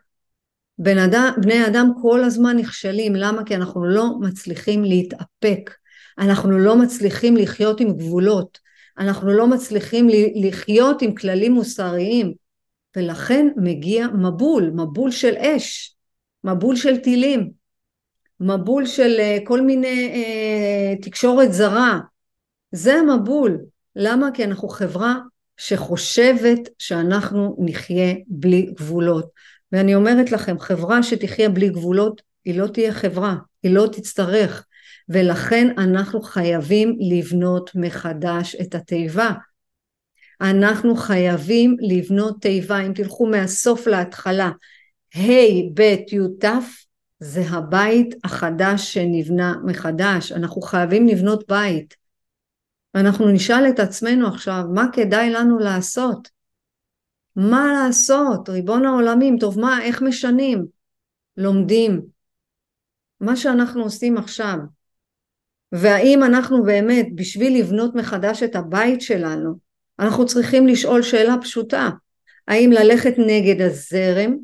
בן 0.77 0.97
אדם, 0.97 1.31
בני 1.41 1.67
אדם 1.67 1.91
כל 2.01 2.23
הזמן 2.23 2.57
נכשלים, 2.57 3.15
למה? 3.15 3.43
כי 3.43 3.55
אנחנו 3.55 3.85
לא 3.85 4.19
מצליחים 4.19 4.83
להתאפק, 4.83 5.71
אנחנו 6.17 6.59
לא 6.59 6.75
מצליחים 6.75 7.37
לחיות 7.37 7.79
עם 7.79 7.93
גבולות, 7.93 8.59
אנחנו 8.97 9.31
לא 9.31 9.47
מצליחים 9.47 10.07
לחיות 10.35 11.01
עם 11.01 11.15
כללים 11.15 11.51
מוסריים, 11.51 12.33
ולכן 12.95 13.47
מגיע 13.57 14.07
מבול, 14.07 14.71
מבול 14.75 15.11
של 15.11 15.35
אש, 15.37 15.95
מבול 16.43 16.75
של 16.75 16.97
טילים, 16.97 17.51
מבול 18.39 18.85
של 18.85 19.15
אה, 19.19 19.37
כל 19.43 19.61
מיני 19.61 20.11
אה, 20.13 20.95
תקשורת 21.01 21.53
זרה, 21.53 21.99
זה 22.71 22.93
המבול, 22.93 23.57
למה? 24.01 24.29
כי 24.33 24.43
אנחנו 24.43 24.69
חברה 24.69 25.15
שחושבת 25.57 26.69
שאנחנו 26.77 27.55
נחיה 27.59 28.13
בלי 28.27 28.61
גבולות. 28.61 29.29
ואני 29.71 29.95
אומרת 29.95 30.31
לכם, 30.31 30.59
חברה 30.59 31.03
שתחיה 31.03 31.49
בלי 31.49 31.69
גבולות, 31.69 32.21
היא 32.45 32.59
לא 32.59 32.67
תהיה 32.67 32.93
חברה, 32.93 33.35
היא 33.63 33.75
לא 33.75 33.87
תצטרך. 33.91 34.65
ולכן 35.09 35.67
אנחנו 35.77 36.21
חייבים 36.21 36.97
לבנות 36.99 37.71
מחדש 37.75 38.55
את 38.61 38.75
התיבה. 38.75 39.31
אנחנו 40.41 40.95
חייבים 40.95 41.77
לבנות 41.79 42.41
תיבה, 42.41 42.79
אם 42.79 42.93
תלכו 42.93 43.25
מהסוף 43.25 43.87
להתחלה, 43.87 44.51
ה' 45.15 45.69
ב' 45.73 45.81
י' 45.81 46.19
ת' 46.39 46.45
זה 47.19 47.41
הבית 47.49 48.15
החדש 48.23 48.93
שנבנה 48.93 49.53
מחדש, 49.65 50.31
אנחנו 50.31 50.61
חייבים 50.61 51.07
לבנות 51.07 51.43
בית. 51.47 51.95
אנחנו 52.95 53.27
נשאל 53.27 53.69
את 53.69 53.79
עצמנו 53.79 54.27
עכשיו, 54.27 54.63
מה 54.73 54.85
כדאי 54.93 55.29
לנו 55.29 55.59
לעשות? 55.59 56.29
מה 57.35 57.73
לעשות? 57.73 58.49
ריבון 58.49 58.85
העולמים, 58.85 59.37
טוב 59.39 59.59
מה, 59.59 59.81
איך 59.81 60.01
משנים? 60.01 60.65
לומדים. 61.37 62.01
מה 63.19 63.35
שאנחנו 63.35 63.83
עושים 63.83 64.17
עכשיו. 64.17 64.57
והאם 65.71 66.23
אנחנו 66.23 66.63
באמת, 66.63 67.05
בשביל 67.15 67.59
לבנות 67.59 67.95
מחדש 67.95 68.43
את 68.43 68.55
הבית 68.55 69.01
שלנו, 69.01 69.57
אנחנו 69.99 70.25
צריכים 70.25 70.67
לשאול 70.67 71.01
שאלה 71.01 71.35
פשוטה, 71.41 71.89
האם 72.47 72.71
ללכת 72.71 73.13
נגד 73.17 73.61
הזרם, 73.61 74.35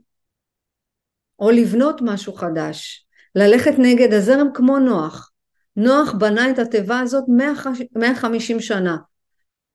או 1.39 1.51
לבנות 1.51 2.01
משהו 2.01 2.33
חדש, 2.33 3.05
ללכת 3.35 3.73
נגד 3.77 4.13
הזרם 4.13 4.47
כמו 4.53 4.79
נוח. 4.79 5.31
נוח 5.77 6.13
בנה 6.13 6.49
את 6.49 6.59
התיבה 6.59 6.99
הזאת 6.99 7.23
150 7.95 8.59
שנה. 8.59 8.97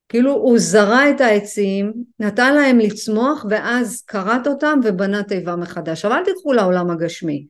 כאילו 0.08 0.32
הוא 0.32 0.58
זרע 0.58 1.10
את 1.10 1.20
העצים, 1.20 1.92
נתן 2.20 2.54
להם 2.54 2.78
לצמוח 2.78 3.44
ואז 3.50 4.02
כרת 4.06 4.46
אותם 4.46 4.80
ובנה 4.84 5.22
תיבה 5.22 5.56
מחדש. 5.56 6.04
אבל 6.04 6.16
אל 6.16 6.24
תיקחו 6.24 6.52
לעולם 6.52 6.90
הגשמי. 6.90 7.46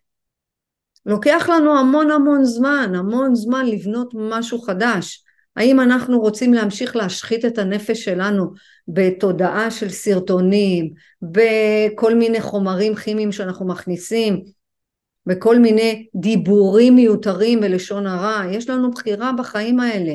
לוקח 1.06 1.48
לנו 1.48 1.78
המון 1.78 2.10
המון 2.10 2.44
זמן, 2.44 2.92
המון 2.94 3.34
זמן 3.34 3.66
לבנות 3.66 4.14
משהו 4.14 4.60
חדש. 4.60 5.24
האם 5.56 5.80
אנחנו 5.80 6.20
רוצים 6.20 6.54
להמשיך 6.54 6.96
להשחית 6.96 7.44
את 7.44 7.58
הנפש 7.58 8.04
שלנו 8.04 8.50
בתודעה 8.88 9.70
של 9.70 9.88
סרטונים, 9.88 10.90
בכל 11.22 12.14
מיני 12.14 12.40
חומרים 12.40 12.94
כימיים 12.94 13.32
שאנחנו 13.32 13.66
מכניסים, 13.66 14.42
בכל 15.26 15.58
מיני 15.58 16.06
דיבורים 16.14 16.94
מיותרים 16.94 17.60
ולשון 17.62 18.06
הרע? 18.06 18.42
יש 18.50 18.70
לנו 18.70 18.90
בחירה 18.90 19.32
בחיים 19.38 19.80
האלה. 19.80 20.14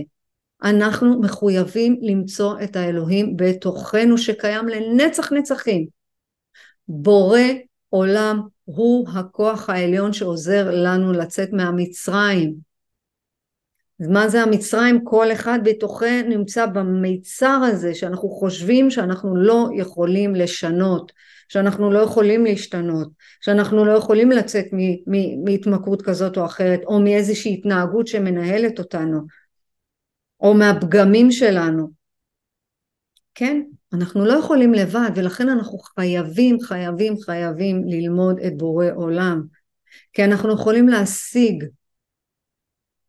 אנחנו 0.64 1.22
מחויבים 1.22 2.00
למצוא 2.02 2.56
את 2.64 2.76
האלוהים 2.76 3.38
בתוכנו 3.38 4.18
שקיים 4.18 4.68
לנצח 4.68 5.32
נצחים. 5.32 5.86
בורא 6.88 7.40
עולם 7.90 8.42
הוא 8.64 9.10
הכוח 9.10 9.70
העליון 9.70 10.14
שעוזר 10.14 10.70
לנו 10.72 11.14
לצאת 11.14 11.50
מהמצרים. 11.54 12.56
מה 14.00 14.28
זה 14.28 14.42
המצרים? 14.42 15.04
כל 15.04 15.32
אחד 15.32 15.60
בתוכנו 15.64 16.30
נמצא 16.30 16.66
במיצר 16.66 17.60
הזה 17.64 17.96
שאנחנו 17.96 18.30
חושבים 18.30 18.92
שאנחנו 18.92 19.36
לא 19.36 19.70
יכולים 19.76 20.36
לשנות, 20.36 21.12
שאנחנו 21.48 21.92
לא 21.92 22.00
יכולים 22.00 22.46
להשתנות, 22.46 23.08
שאנחנו 23.42 23.86
לא 23.86 23.92
יכולים 23.92 24.32
לצאת 24.32 24.66
מהתמכרות 25.46 26.02
כזאת 26.02 26.38
או 26.38 26.46
אחרת, 26.46 26.82
או 26.86 27.00
מאיזושהי 27.00 27.54
התנהגות 27.54 28.08
שמנהלת 28.08 28.80
אותנו, 28.80 29.20
או 30.40 30.54
מהפגמים 30.54 31.32
שלנו. 31.32 31.90
כן, 33.36 33.62
אנחנו 33.94 34.26
לא 34.26 34.34
יכולים 34.34 34.74
לבד, 34.74 35.10
ולכן 35.16 35.50
אנחנו 35.50 35.78
חייבים, 35.78 36.60
חייבים, 36.60 37.22
חייבים 37.22 37.84
ללמוד 37.86 38.40
את 38.40 38.58
בורא 38.58 38.86
עולם. 38.96 39.42
כי 40.14 40.24
אנחנו 40.24 40.54
יכולים 40.54 40.88
להשיג 40.88 41.64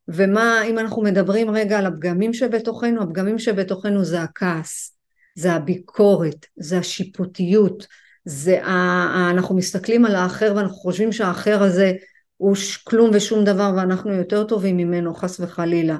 ומה 0.09 0.63
אם 0.65 0.79
אנחנו 0.79 1.03
מדברים 1.03 1.51
רגע 1.51 1.79
על 1.79 1.87
הפגמים 1.87 2.33
שבתוכנו, 2.33 3.03
הפגמים 3.03 3.39
שבתוכנו 3.39 4.05
זה 4.05 4.23
הכעס, 4.23 4.99
זה 5.35 5.53
הביקורת, 5.53 6.47
זה 6.57 6.79
השיפוטיות, 6.79 7.87
זה. 8.29 8.61
אנחנו 9.31 9.57
מסתכלים 9.57 10.05
על 10.05 10.15
האחר 10.15 10.53
ואנחנו 10.57 10.77
חושבים 10.77 11.13
שהאחר 11.13 11.63
הזה 11.63 11.93
הוא 12.37 12.57
כלום 12.85 13.11
ושום 13.15 13.45
דבר 13.45 13.73
ואנחנו 13.77 14.13
יותר 14.13 14.45
טובים 14.45 14.77
ממנו 14.77 15.15
חס 15.15 15.41
וחלילה. 15.41 15.97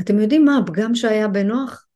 אתם 0.00 0.20
יודעים 0.20 0.44
מה 0.44 0.58
הפגם 0.58 0.94
שהיה 0.94 1.28
בנוח? 1.28 1.86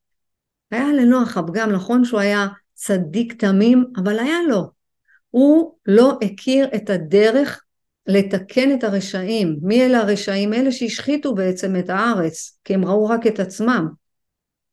היה 0.71 0.93
לנוח 0.93 1.37
הפגם, 1.37 1.71
נכון 1.71 2.05
שהוא 2.05 2.21
היה 2.21 2.47
צדיק 2.75 3.33
תמים, 3.33 3.85
אבל 3.97 4.19
היה 4.19 4.39
לו. 4.49 4.71
הוא 5.31 5.75
לא 5.87 6.19
הכיר 6.23 6.69
את 6.75 6.91
הדרך 6.91 7.65
לתקן 8.07 8.75
את 8.75 8.85
הרשעים. 8.85 9.59
מי 9.63 9.87
אלה 9.87 9.99
הרשעים? 9.99 10.55
אלה 10.55 10.73
שהשחיתו 10.73 11.35
בעצם 11.35 11.77
את 11.77 11.91
הארץ, 11.91 12.59
כי 12.65 12.75
הם 12.75 12.85
ראו 12.85 13.09
רק 13.09 13.27
את 13.27 13.41
עצמם. 13.41 13.89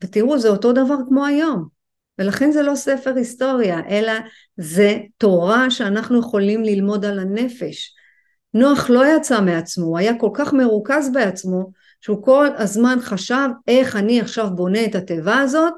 ותראו, 0.03 0.39
זה 0.39 0.49
אותו 0.49 0.73
דבר 0.73 0.97
כמו 1.07 1.25
היום. 1.25 1.80
ולכן 2.21 2.51
זה 2.51 2.61
לא 2.61 2.75
ספר 2.75 3.15
היסטוריה, 3.15 3.79
אלא 3.89 4.13
זה 4.57 4.97
תורה 5.17 5.71
שאנחנו 5.71 6.19
יכולים 6.19 6.63
ללמוד 6.63 7.05
על 7.05 7.19
הנפש. 7.19 7.95
נוח 8.53 8.89
לא 8.89 9.03
יצא 9.15 9.41
מעצמו, 9.41 9.85
הוא 9.85 9.97
היה 9.97 10.19
כל 10.19 10.29
כך 10.33 10.53
מרוכז 10.53 11.11
בעצמו, 11.13 11.71
שהוא 12.01 12.23
כל 12.23 12.47
הזמן 12.57 12.97
חשב 13.01 13.47
איך 13.67 13.95
אני 13.95 14.21
עכשיו 14.21 14.49
בונה 14.55 14.85
את 14.85 14.95
התיבה 14.95 15.39
הזאת, 15.39 15.73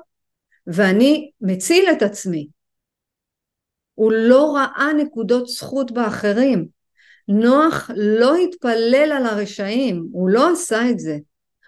ואני 0.68 1.32
מציל 1.42 1.86
את 1.92 2.02
עצמי. 2.02 2.48
הוא 3.94 4.12
לא 4.12 4.56
ראה 4.56 4.94
נקודות 4.94 5.48
זכות 5.48 5.92
באחרים, 5.92 6.68
נוח 7.28 7.92
לא 7.96 8.36
התפלל 8.36 9.12
על 9.16 9.26
הרשעים, 9.26 10.08
הוא 10.12 10.30
לא 10.30 10.52
עשה 10.52 10.90
את 10.90 11.00
זה. 11.00 11.18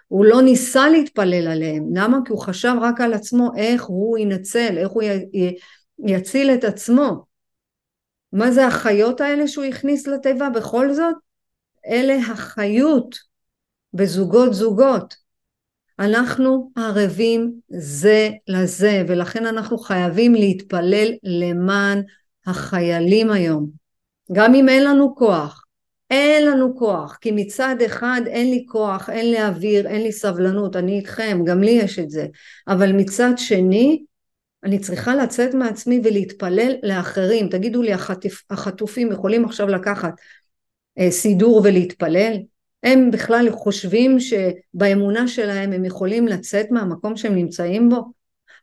הוא 0.08 0.24
לא 0.24 0.42
ניסה 0.42 0.88
להתפלל 0.88 1.48
עליהם. 1.48 1.84
למה? 1.94 2.18
כי 2.24 2.32
הוא 2.32 2.40
חשב 2.40 2.74
רק 2.80 3.00
על 3.00 3.14
עצמו 3.14 3.50
איך 3.56 3.84
הוא 3.84 4.18
ינצל, 4.18 4.78
איך 4.78 4.88
הוא 4.88 5.02
י... 5.02 5.56
יציל 6.06 6.50
את 6.50 6.64
עצמו. 6.64 7.24
מה 8.32 8.50
זה 8.50 8.66
החיות 8.66 9.20
האלה 9.20 9.48
שהוא 9.48 9.64
הכניס 9.64 10.06
לתיבה 10.06 10.50
בכל 10.50 10.92
זאת? 10.92 11.14
אלה 11.86 12.16
החיות 12.16 13.16
בזוגות 13.94 14.54
זוגות. 14.54 15.14
אנחנו 15.98 16.70
ערבים 16.76 17.52
זה 17.68 18.30
לזה 18.48 19.04
ולכן 19.08 19.46
אנחנו 19.46 19.78
חייבים 19.78 20.34
להתפלל 20.34 21.08
למען 21.22 22.02
החיילים 22.46 23.30
היום. 23.30 23.70
גם 24.32 24.54
אם 24.54 24.68
אין 24.68 24.84
לנו 24.84 25.14
כוח. 25.14 25.65
אין 26.10 26.46
לנו 26.46 26.76
כוח, 26.76 27.18
כי 27.20 27.30
מצד 27.30 27.76
אחד 27.86 28.20
אין 28.26 28.50
לי 28.50 28.64
כוח, 28.68 29.10
אין 29.10 29.30
לי 29.30 29.42
אוויר, 29.42 29.86
אין 29.86 30.02
לי 30.02 30.12
סבלנות, 30.12 30.76
אני 30.76 30.98
איתכם, 30.98 31.40
גם 31.46 31.62
לי 31.62 31.70
יש 31.70 31.98
את 31.98 32.10
זה, 32.10 32.26
אבל 32.68 32.92
מצד 32.92 33.32
שני, 33.36 34.04
אני 34.64 34.78
צריכה 34.78 35.14
לצאת 35.14 35.54
מעצמי 35.54 36.00
ולהתפלל 36.04 36.72
לאחרים. 36.82 37.48
תגידו 37.48 37.82
לי, 37.82 37.92
החטופ, 37.92 38.42
החטופים 38.50 39.12
יכולים 39.12 39.44
עכשיו 39.44 39.68
לקחת 39.68 40.12
אה, 40.98 41.10
סידור 41.10 41.60
ולהתפלל? 41.64 42.36
הם 42.82 43.10
בכלל 43.10 43.50
חושבים 43.50 44.16
שבאמונה 44.20 45.28
שלהם 45.28 45.72
הם 45.72 45.84
יכולים 45.84 46.28
לצאת 46.28 46.66
מהמקום 46.70 47.16
שהם 47.16 47.34
נמצאים 47.34 47.88
בו? 47.88 48.04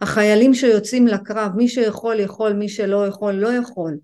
החיילים 0.02 0.54
שיוצאים 0.54 1.08
לקרב, 1.08 1.52
מי 1.56 1.68
שיכול 1.68 2.20
יכול, 2.20 2.54
מי 2.54 2.70
שלא 2.70 3.08
יכול 3.08 3.34
לא 3.34 3.54
יכול. 3.54 3.98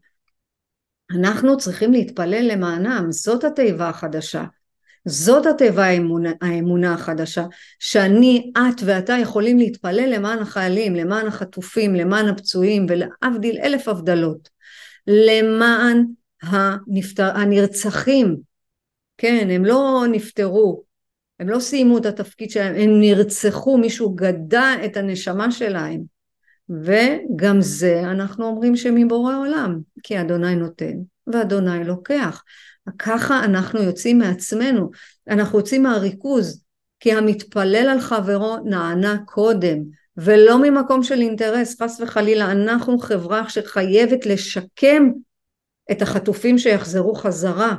אנחנו 1.12 1.58
צריכים 1.58 1.92
להתפלל 1.92 2.52
למענם, 2.52 3.08
זאת 3.10 3.44
התיבה 3.44 3.90
החדשה. 3.90 4.44
זאת 5.06 5.46
התיבה 5.46 5.86
האמונה, 5.86 6.32
האמונה 6.42 6.94
החדשה, 6.94 7.46
שאני, 7.80 8.52
את 8.58 8.82
ואתה 8.86 9.14
יכולים 9.14 9.58
להתפלל 9.58 10.14
למען 10.16 10.40
החיילים, 10.40 10.96
למען 10.96 11.28
החטופים, 11.28 11.96
למען 11.96 12.28
הפצועים 12.28 12.86
ולהבדיל 12.90 13.58
אלף 13.64 13.88
הבדלות. 13.88 14.50
למען 15.08 16.06
הנפטר, 16.42 17.38
הנרצחים, 17.38 18.38
כן, 19.18 19.48
הם 19.52 19.66
לא 19.66 20.04
נפטרו, 20.12 20.84
הם 21.40 21.50
לא 21.50 21.60
סיימו 21.60 21.98
את 21.98 22.06
התפקיד 22.06 22.52
שלהם, 22.52 22.76
הם 22.76 23.00
נרצחו, 23.00 23.78
מישהו 23.78 24.10
גדע 24.16 24.86
את 24.86 24.98
הנשמה 24.98 25.52
שלהם. 25.52 26.19
וגם 26.70 27.62
זה 27.62 28.02
אנחנו 28.04 28.46
אומרים 28.46 28.76
שמבורא 28.76 29.36
עולם, 29.36 29.80
כי 30.04 30.22
אדוני 30.22 30.56
נותן 30.56 30.94
ואדוני 31.28 31.84
לוקח. 31.84 32.44
ככה 33.00 33.44
אנחנו 33.44 33.82
יוצאים 33.82 34.18
מעצמנו, 34.18 34.90
אנחנו 35.30 35.58
יוצאים 35.60 35.84
מהריכוז, 35.84 36.64
כי 37.00 37.14
המתפלל 37.14 37.90
על 37.92 38.00
חברו 38.00 38.58
נענה 38.66 39.18
קודם, 39.26 39.78
ולא 40.18 40.62
ממקום 40.62 41.04
של 41.04 41.22
אינטרס, 41.22 41.82
חס 41.82 42.02
וחלילה, 42.02 42.52
אנחנו 42.52 43.00
חברה 43.00 43.50
שחייבת 43.50 44.26
לשקם 44.26 45.12
את 45.92 46.02
החטופים 46.02 46.58
שיחזרו 46.58 47.16
חזרה. 47.16 47.76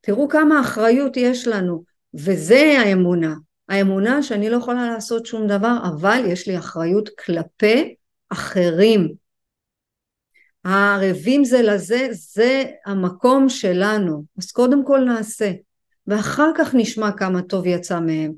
תראו 0.00 0.28
כמה 0.28 0.60
אחריות 0.60 1.16
יש 1.16 1.48
לנו, 1.48 1.84
וזה 2.14 2.76
האמונה. 2.78 3.34
האמונה 3.68 4.22
שאני 4.22 4.50
לא 4.50 4.56
יכולה 4.56 4.90
לעשות 4.90 5.26
שום 5.26 5.46
דבר, 5.46 5.76
אבל 5.88 6.22
יש 6.26 6.48
לי 6.48 6.58
אחריות 6.58 7.08
כלפי 7.24 7.94
אחרים. 8.28 9.14
הערבים 10.64 11.44
זה 11.44 11.62
לזה, 11.62 12.08
זה 12.12 12.64
המקום 12.86 13.48
שלנו. 13.48 14.24
אז 14.38 14.52
קודם 14.52 14.84
כל 14.84 15.00
נעשה, 15.00 15.52
ואחר 16.06 16.50
כך 16.58 16.74
נשמע 16.74 17.12
כמה 17.12 17.42
טוב 17.42 17.66
יצא 17.66 18.00
מהם. 18.00 18.32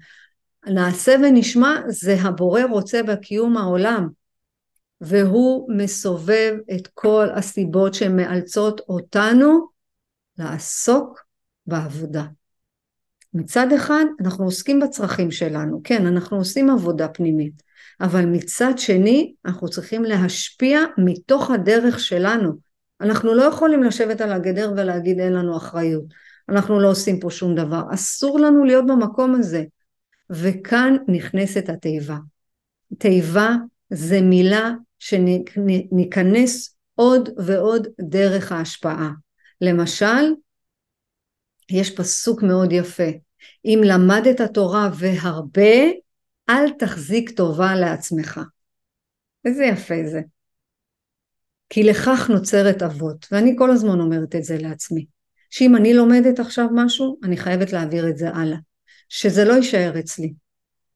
נעשה 0.67 1.17
ונשמע 1.23 1.81
זה 1.89 2.17
הבורא 2.23 2.63
רוצה 2.63 3.03
בקיום 3.03 3.57
העולם, 3.57 4.09
והוא 5.01 5.69
מסובב 5.77 6.55
את 6.77 6.89
כל 6.95 7.29
הסיבות 7.35 7.95
שמאלצות 7.95 8.81
אותנו 8.89 9.69
לעסוק 10.39 11.21
בעבודה. 11.67 12.25
מצד 13.37 13.73
אחד 13.73 14.05
אנחנו 14.21 14.45
עוסקים 14.45 14.81
בצרכים 14.81 15.31
שלנו, 15.31 15.81
כן 15.85 16.07
אנחנו 16.07 16.37
עושים 16.37 16.71
עבודה 16.71 17.09
פנימית, 17.09 17.63
אבל 18.01 18.27
מצד 18.27 18.73
שני 18.77 19.35
אנחנו 19.45 19.69
צריכים 19.69 20.05
להשפיע 20.05 20.81
מתוך 20.99 21.51
הדרך 21.51 22.01
שלנו. 22.01 22.53
אנחנו 23.01 23.35
לא 23.35 23.43
יכולים 23.43 23.83
לשבת 23.83 24.21
על 24.21 24.33
הגדר 24.33 24.73
ולהגיד 24.77 25.21
אין 25.21 25.33
לנו 25.33 25.57
אחריות, 25.57 26.05
אנחנו 26.49 26.81
לא 26.81 26.91
עושים 26.91 27.21
פה 27.21 27.31
שום 27.31 27.55
דבר, 27.55 27.83
אסור 27.95 28.41
לנו 28.41 28.65
להיות 28.65 28.87
במקום 28.87 29.35
הזה. 29.35 29.65
וכאן 30.31 30.97
נכנסת 31.09 31.69
התיבה. 31.69 32.17
תיבה 32.99 33.51
זה 33.91 34.21
מילה 34.21 34.71
שניכנס 34.99 36.77
עוד 36.95 37.29
ועוד 37.37 37.87
דרך 38.01 38.53
ההשפעה. 38.53 39.11
למשל, 39.61 40.35
יש 41.71 41.91
פסוק 41.91 42.43
מאוד 42.43 42.73
יפה, 42.73 43.11
אם 43.65 43.81
למדת 43.85 44.41
תורה 44.55 44.91
והרבה, 44.95 45.91
אל 46.49 46.71
תחזיק 46.79 47.31
טובה 47.31 47.75
לעצמך. 47.75 48.41
איזה 49.45 49.65
יפה 49.65 49.95
זה. 50.07 50.21
כי 51.69 51.83
לכך 51.83 52.31
נוצרת 52.31 52.83
אבות, 52.83 53.27
ואני 53.33 53.55
כל 53.59 53.71
הזמן 53.71 54.01
אומרת 54.01 54.35
את 54.35 54.45
זה 54.45 54.59
לעצמי, 54.59 55.07
שאם 55.51 55.77
אני 55.77 55.95
לומדת 55.95 56.41
עכשיו 56.41 56.67
משהו, 56.73 57.19
אני 57.25 57.37
חייבת 57.37 57.73
להעביר 57.73 58.09
את 58.09 58.17
זה 58.17 58.31
הלאה, 58.31 58.59
שזה 59.09 59.45
לא 59.45 59.53
יישאר 59.53 59.99
אצלי. 59.99 60.33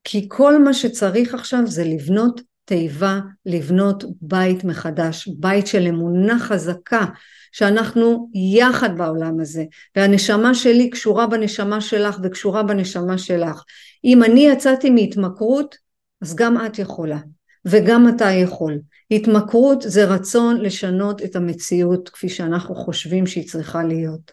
כי 0.03 0.25
כל 0.29 0.63
מה 0.63 0.73
שצריך 0.73 1.33
עכשיו 1.33 1.67
זה 1.67 1.83
לבנות 1.83 2.41
תיבה, 2.65 3.19
לבנות 3.45 4.03
בית 4.21 4.63
מחדש, 4.63 5.27
בית 5.27 5.67
של 5.67 5.87
אמונה 5.87 6.39
חזקה, 6.39 7.05
שאנחנו 7.51 8.29
יחד 8.33 8.97
בעולם 8.97 9.39
הזה, 9.39 9.63
והנשמה 9.95 10.55
שלי 10.55 10.89
קשורה 10.89 11.27
בנשמה 11.27 11.81
שלך 11.81 12.19
וקשורה 12.23 12.63
בנשמה 12.63 13.17
שלך. 13.17 13.63
אם 14.03 14.23
אני 14.23 14.47
יצאתי 14.47 14.89
מהתמכרות, 14.89 15.77
אז 16.21 16.35
גם 16.35 16.65
את 16.65 16.79
יכולה, 16.79 17.19
וגם 17.65 18.09
אתה 18.15 18.25
יכול. 18.25 18.79
התמכרות 19.11 19.81
זה 19.81 20.05
רצון 20.05 20.61
לשנות 20.61 21.23
את 21.23 21.35
המציאות 21.35 22.09
כפי 22.09 22.29
שאנחנו 22.29 22.75
חושבים 22.75 23.27
שהיא 23.27 23.47
צריכה 23.47 23.83
להיות. 23.83 24.31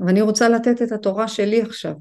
ואני 0.00 0.20
רוצה 0.20 0.48
לתת 0.48 0.82
את 0.82 0.92
התורה 0.92 1.28
שלי 1.28 1.62
עכשיו, 1.62 1.94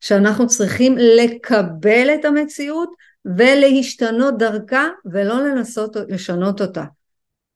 שאנחנו 0.00 0.46
צריכים 0.46 0.96
לקבל 0.98 2.08
את 2.14 2.24
המציאות 2.24 2.88
ולהשתנות 3.24 4.38
דרכה 4.38 4.88
ולא 5.04 5.42
לנסות 5.42 5.96
לשנות 6.08 6.60
אותה. 6.60 6.84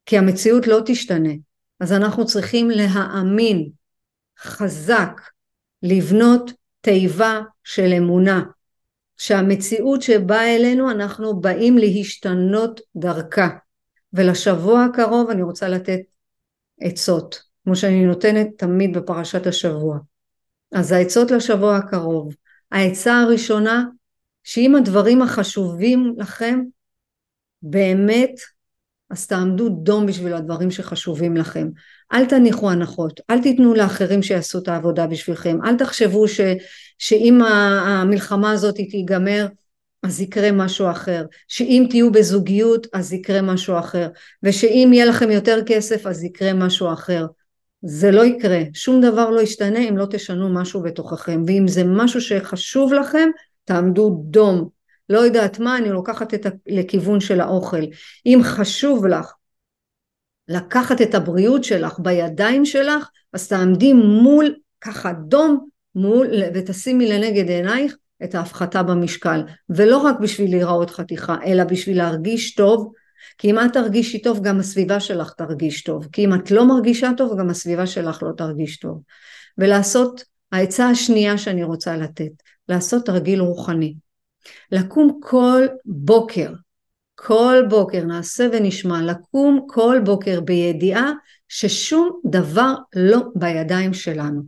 כי 0.06 0.18
המציאות 0.18 0.66
לא 0.66 0.80
תשתנה. 0.86 1.32
אז 1.80 1.92
אנחנו 1.92 2.26
צריכים 2.26 2.70
להאמין 2.70 3.68
חזק, 4.38 5.20
לבנות 5.82 6.52
תיבה 6.80 7.40
של 7.64 7.92
אמונה, 7.96 8.42
שהמציאות 9.16 10.02
שבאה 10.02 10.56
אלינו 10.56 10.90
אנחנו 10.90 11.40
באים 11.40 11.78
להשתנות 11.78 12.80
דרכה. 12.96 13.48
ולשבוע 14.12 14.84
הקרוב 14.84 15.30
אני 15.30 15.42
רוצה 15.42 15.68
לתת 15.68 16.00
עצות, 16.80 17.42
כמו 17.64 17.76
שאני 17.76 18.04
נותנת 18.04 18.48
תמיד 18.58 18.96
בפרשת 18.96 19.46
השבוע. 19.46 19.98
אז 20.72 20.92
העצות 20.92 21.30
לשבוע 21.30 21.76
הקרוב. 21.76 22.34
העצה 22.72 23.20
הראשונה, 23.20 23.84
שאם 24.44 24.76
הדברים 24.76 25.22
החשובים 25.22 26.14
לכם 26.18 26.60
באמת 27.62 28.34
אז 29.10 29.26
תעמדו 29.26 29.68
דום 29.68 30.06
בשביל 30.06 30.34
הדברים 30.34 30.70
שחשובים 30.70 31.36
לכם. 31.36 31.68
אל 32.12 32.26
תניחו 32.26 32.70
הנחות, 32.70 33.20
אל 33.30 33.42
תיתנו 33.42 33.74
לאחרים 33.74 34.22
שיעשו 34.22 34.58
את 34.58 34.68
העבודה 34.68 35.06
בשבילכם, 35.06 35.58
אל 35.64 35.76
תחשבו 35.76 36.28
ש, 36.28 36.40
שאם 36.98 37.42
המלחמה 37.42 38.50
הזאת 38.50 38.74
תיגמר 38.74 39.46
אז 40.02 40.20
יקרה 40.20 40.52
משהו 40.52 40.90
אחר, 40.90 41.24
שאם 41.48 41.86
תהיו 41.90 42.12
בזוגיות 42.12 42.86
אז 42.92 43.12
יקרה 43.12 43.42
משהו 43.42 43.78
אחר, 43.78 44.08
ושאם 44.42 44.90
יהיה 44.92 45.04
לכם 45.04 45.30
יותר 45.30 45.58
כסף 45.66 46.06
אז 46.06 46.24
יקרה 46.24 46.52
משהו 46.52 46.92
אחר. 46.92 47.26
זה 47.82 48.10
לא 48.10 48.24
יקרה, 48.24 48.60
שום 48.74 49.00
דבר 49.00 49.30
לא 49.30 49.40
ישתנה 49.40 49.78
אם 49.78 49.96
לא 49.96 50.06
תשנו 50.10 50.48
משהו 50.48 50.82
בתוככם, 50.82 51.42
ואם 51.46 51.68
זה 51.68 51.84
משהו 51.84 52.20
שחשוב 52.20 52.92
לכם, 52.92 53.28
תעמדו 53.64 54.22
דום, 54.24 54.68
לא 55.08 55.18
יודעת 55.18 55.58
מה, 55.58 55.76
אני 55.76 55.88
לוקחת 55.88 56.34
את 56.34 56.46
ה... 56.46 56.48
לכיוון 56.66 57.20
של 57.20 57.40
האוכל. 57.40 57.82
אם 58.26 58.40
חשוב 58.44 59.06
לך 59.06 59.32
לקחת 60.48 61.02
את 61.02 61.14
הבריאות 61.14 61.64
שלך 61.64 61.98
בידיים 61.98 62.64
שלך, 62.64 63.10
אז 63.32 63.48
תעמדי 63.48 63.92
מול, 63.92 64.54
ככה 64.80 65.12
דום, 65.12 65.68
מול, 65.94 66.26
ותשימי 66.54 67.08
לנגד 67.08 67.48
עינייך 67.48 67.96
את 68.24 68.34
ההפחתה 68.34 68.82
במשקל. 68.82 69.42
ולא 69.68 69.98
רק 69.98 70.20
בשביל 70.20 70.50
להיראות 70.50 70.90
חתיכה, 70.90 71.36
אלא 71.46 71.64
בשביל 71.64 71.96
להרגיש 71.96 72.54
טוב, 72.54 72.92
כי 73.38 73.50
אם 73.50 73.58
את 73.58 73.72
תרגישי 73.72 74.18
טוב, 74.18 74.42
גם 74.42 74.58
הסביבה 74.58 75.00
שלך 75.00 75.32
תרגיש 75.32 75.82
טוב. 75.82 76.08
כי 76.12 76.24
אם 76.24 76.34
את 76.34 76.50
לא 76.50 76.68
מרגישה 76.68 77.10
טוב, 77.16 77.38
גם 77.38 77.50
הסביבה 77.50 77.86
שלך 77.86 78.22
לא 78.22 78.32
תרגיש 78.36 78.78
טוב. 78.78 79.02
ולעשות, 79.58 80.24
העצה 80.52 80.88
השנייה 80.88 81.38
שאני 81.38 81.64
רוצה 81.64 81.96
לתת, 81.96 82.32
לעשות 82.68 83.06
תרגיל 83.06 83.40
רוחני. 83.40 83.94
לקום 84.72 85.20
כל 85.22 85.66
בוקר, 85.84 86.52
כל 87.14 87.62
בוקר, 87.68 88.04
נעשה 88.04 88.48
ונשמע, 88.52 89.02
לקום 89.02 89.66
כל 89.68 89.98
בוקר 90.04 90.40
בידיעה 90.40 91.12
ששום 91.48 92.20
דבר 92.26 92.74
לא 92.96 93.20
בידיים 93.34 93.94
שלנו, 93.94 94.42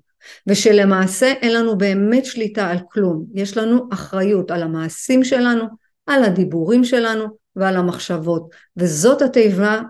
ושלמעשה 0.46 1.26
אין 1.26 1.55
לנו 1.55 1.78
באמת 1.78 2.24
שליטה 2.24 2.70
על 2.70 2.78
כלום, 2.90 3.24
יש 3.34 3.57
לנו 3.57 3.88
אחריות 3.92 4.51
על 4.51 4.62
המעשים 4.62 5.24
שלנו, 5.24 5.64
על 6.07 6.24
הדיבורים 6.24 6.84
שלנו 6.84 7.24
ועל 7.57 7.76
המחשבות, 7.76 8.51
וזאת 8.76 9.22
התיבה 9.22 9.80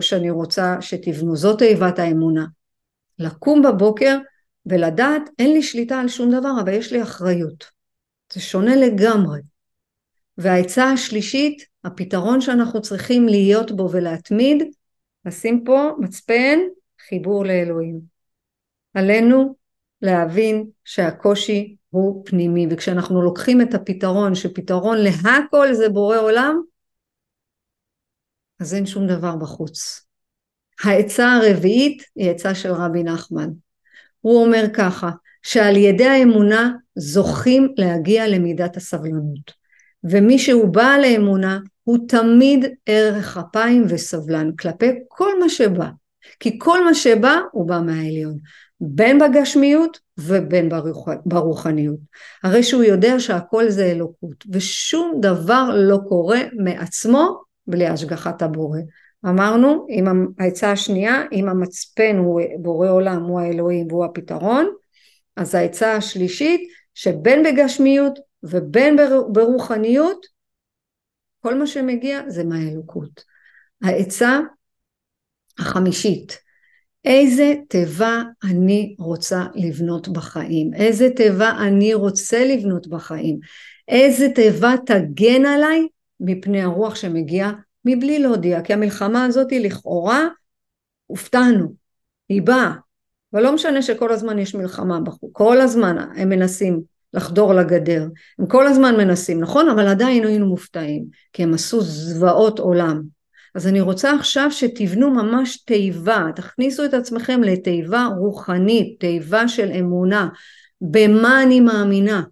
שאני 0.00 0.30
רוצה 0.30 0.76
שתבנו, 0.80 1.36
זאת 1.36 1.58
תיבת 1.58 1.98
האמונה. 1.98 2.46
לקום 3.18 3.62
בבוקר 3.62 4.18
ולדעת 4.66 5.22
אין 5.38 5.52
לי 5.52 5.62
שליטה 5.62 6.00
על 6.00 6.08
שום 6.08 6.30
דבר 6.30 6.52
אבל 6.60 6.72
יש 6.72 6.92
לי 6.92 7.02
אחריות. 7.02 7.64
זה 8.32 8.40
שונה 8.40 8.76
לגמרי. 8.76 9.38
והעצה 10.38 10.84
השלישית, 10.84 11.62
הפתרון 11.84 12.40
שאנחנו 12.40 12.82
צריכים 12.82 13.28
להיות 13.28 13.72
בו 13.72 13.88
ולהתמיד, 13.92 14.62
לשים 15.24 15.64
פה 15.64 15.90
מצפן, 15.98 16.58
חיבור 17.08 17.44
לאלוהים. 17.44 18.00
עלינו 18.94 19.54
להבין 20.02 20.66
שהקושי 20.84 21.76
הוא 21.90 22.24
פנימי, 22.26 22.66
וכשאנחנו 22.70 23.22
לוקחים 23.22 23.60
את 23.60 23.74
הפתרון, 23.74 24.34
שפתרון 24.34 24.98
להכל 24.98 25.74
זה 25.74 25.88
בורא 25.88 26.16
עולם, 26.18 26.62
אז 28.60 28.74
אין 28.74 28.86
שום 28.86 29.06
דבר 29.06 29.36
בחוץ. 29.36 30.06
העצה 30.84 31.32
הרביעית 31.32 32.02
היא 32.16 32.30
עצה 32.30 32.54
של 32.54 32.72
רבי 32.72 33.02
נחמן. 33.02 33.50
הוא 34.20 34.44
אומר 34.44 34.64
ככה, 34.74 35.10
שעל 35.42 35.76
ידי 35.76 36.06
האמונה 36.06 36.72
זוכים 36.94 37.74
להגיע 37.76 38.28
למידת 38.28 38.76
הסבלנות. 38.76 39.57
ומי 40.04 40.38
שהוא 40.38 40.68
בעל 40.68 41.04
האמונה 41.04 41.58
הוא 41.84 41.98
תמיד 42.08 42.64
ערך 42.86 43.36
אפיים 43.36 43.84
וסבלן 43.88 44.56
כלפי 44.56 44.90
כל 45.08 45.40
מה 45.40 45.48
שבא. 45.48 45.88
כי 46.40 46.58
כל 46.58 46.84
מה 46.84 46.94
שבא 46.94 47.38
הוא 47.52 47.68
בא 47.68 47.80
מהעליון. 47.80 48.38
בין 48.80 49.18
בגשמיות 49.18 49.98
ובין 50.18 50.68
ברוח, 50.68 51.08
ברוחניות. 51.26 51.98
הרי 52.42 52.62
שהוא 52.62 52.84
יודע 52.84 53.20
שהכל 53.20 53.68
זה 53.68 53.86
אלוקות 53.86 54.44
ושום 54.52 55.18
דבר 55.20 55.70
לא 55.74 55.98
קורה 56.08 56.40
מעצמו 56.52 57.42
בלי 57.66 57.86
השגחת 57.86 58.42
הבורא. 58.42 58.78
אמרנו, 59.26 59.86
עם 59.88 60.26
העצה 60.38 60.72
השנייה, 60.72 61.22
אם 61.32 61.48
המצפן 61.48 62.16
הוא 62.16 62.40
בורא 62.58 62.90
עולם, 62.90 63.22
הוא 63.22 63.40
האלוהים 63.40 63.86
והוא 63.90 64.04
הפתרון, 64.04 64.70
אז 65.36 65.54
העצה 65.54 65.92
השלישית, 65.92 66.60
שבין 66.94 67.42
בגשמיות 67.42 68.18
ובין 68.42 68.96
ברוחניות, 69.32 70.26
כל 71.40 71.54
מה 71.54 71.66
שמגיע 71.66 72.20
זה 72.28 72.44
מהאלוקות. 72.44 73.24
העצה 73.82 74.40
החמישית, 75.58 76.38
איזה 77.04 77.54
תיבה 77.68 78.22
אני 78.44 78.96
רוצה 78.98 79.44
לבנות 79.54 80.08
בחיים? 80.08 80.74
איזה 80.74 81.08
תיבה 81.16 81.50
אני 81.50 81.94
רוצה 81.94 82.44
לבנות 82.44 82.86
בחיים? 82.86 83.38
איזה 83.88 84.28
תיבה 84.34 84.74
תגן 84.86 85.46
עליי 85.46 85.88
מפני 86.20 86.62
הרוח 86.62 86.94
שמגיע 86.94 87.50
מבלי 87.84 88.18
להודיע? 88.18 88.62
כי 88.62 88.72
המלחמה 88.72 89.24
הזאת 89.24 89.50
היא 89.50 89.60
לכאורה, 89.60 90.28
הופתענו, 91.06 91.74
היא 92.28 92.42
באה, 92.42 92.72
אבל 93.32 93.42
לא 93.42 93.54
משנה 93.54 93.82
שכל 93.82 94.12
הזמן 94.12 94.38
יש 94.38 94.54
מלחמה 94.54 95.00
בחוץ, 95.00 95.30
כל 95.32 95.60
הזמן 95.60 95.96
הם 96.16 96.28
מנסים 96.28 96.82
לחדור 97.18 97.54
לגדר. 97.54 98.06
הם 98.38 98.46
כל 98.46 98.66
הזמן 98.66 98.96
מנסים, 98.96 99.40
נכון? 99.40 99.68
אבל 99.68 99.86
עדיין 99.86 100.24
היינו 100.24 100.46
מופתעים, 100.46 101.04
כי 101.32 101.42
הם 101.42 101.54
עשו 101.54 101.80
זוועות 101.80 102.58
עולם. 102.58 103.02
אז 103.54 103.66
אני 103.66 103.80
רוצה 103.80 104.14
עכשיו 104.14 104.50
שתבנו 104.50 105.10
ממש 105.10 105.56
תיבה, 105.56 106.26
תכניסו 106.36 106.84
את 106.84 106.94
עצמכם 106.94 107.42
לתיבה 107.42 108.08
רוחנית, 108.18 109.00
תיבה 109.00 109.48
של 109.48 109.70
אמונה, 109.80 110.28
במה 110.80 111.42
אני 111.42 111.60
מאמינה. 111.60 112.22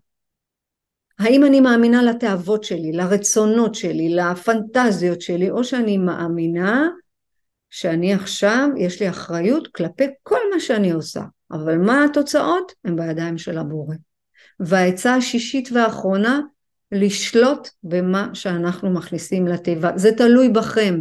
האם 1.18 1.44
אני 1.44 1.60
מאמינה 1.60 2.02
לתאוות 2.02 2.64
שלי, 2.64 2.92
לרצונות 2.92 3.74
שלי, 3.74 4.08
לפנטזיות 4.08 5.20
שלי, 5.20 5.50
או 5.50 5.64
שאני 5.64 5.98
מאמינה 5.98 6.88
שאני 7.70 8.14
עכשיו, 8.14 8.68
יש 8.76 9.02
לי 9.02 9.08
אחריות 9.08 9.68
כלפי 9.68 10.04
כל 10.22 10.40
מה 10.54 10.60
שאני 10.60 10.90
עושה, 10.90 11.22
אבל 11.50 11.78
מה 11.78 12.04
התוצאות? 12.04 12.72
הן 12.84 12.96
בידיים 12.96 13.38
של 13.38 13.58
הבורא. 13.58 13.94
והעצה 14.60 15.14
השישית 15.14 15.68
והאחרונה, 15.72 16.40
לשלוט 16.92 17.68
במה 17.82 18.30
שאנחנו 18.34 18.90
מכניסים 18.90 19.46
לתיבה. 19.46 19.90
זה 19.96 20.12
תלוי 20.12 20.48
בכם. 20.48 21.00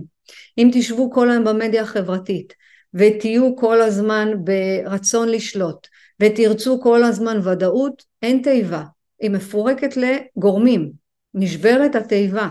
אם 0.57 0.69
תשבו 0.73 1.11
כל 1.11 1.31
היום 1.31 1.43
במדיה 1.43 1.81
החברתית 1.81 2.53
ותהיו 2.93 3.55
כל 3.55 3.81
הזמן 3.81 4.31
ברצון 4.43 5.29
לשלוט 5.29 5.87
ותרצו 6.19 6.81
כל 6.81 7.03
הזמן 7.03 7.47
ודאות, 7.47 8.03
אין 8.21 8.41
תיבה. 8.41 8.83
היא 9.21 9.29
מפורקת 9.29 9.97
לגורמים. 9.97 10.91
נשברת 11.33 11.95
התיבה. 11.95 12.49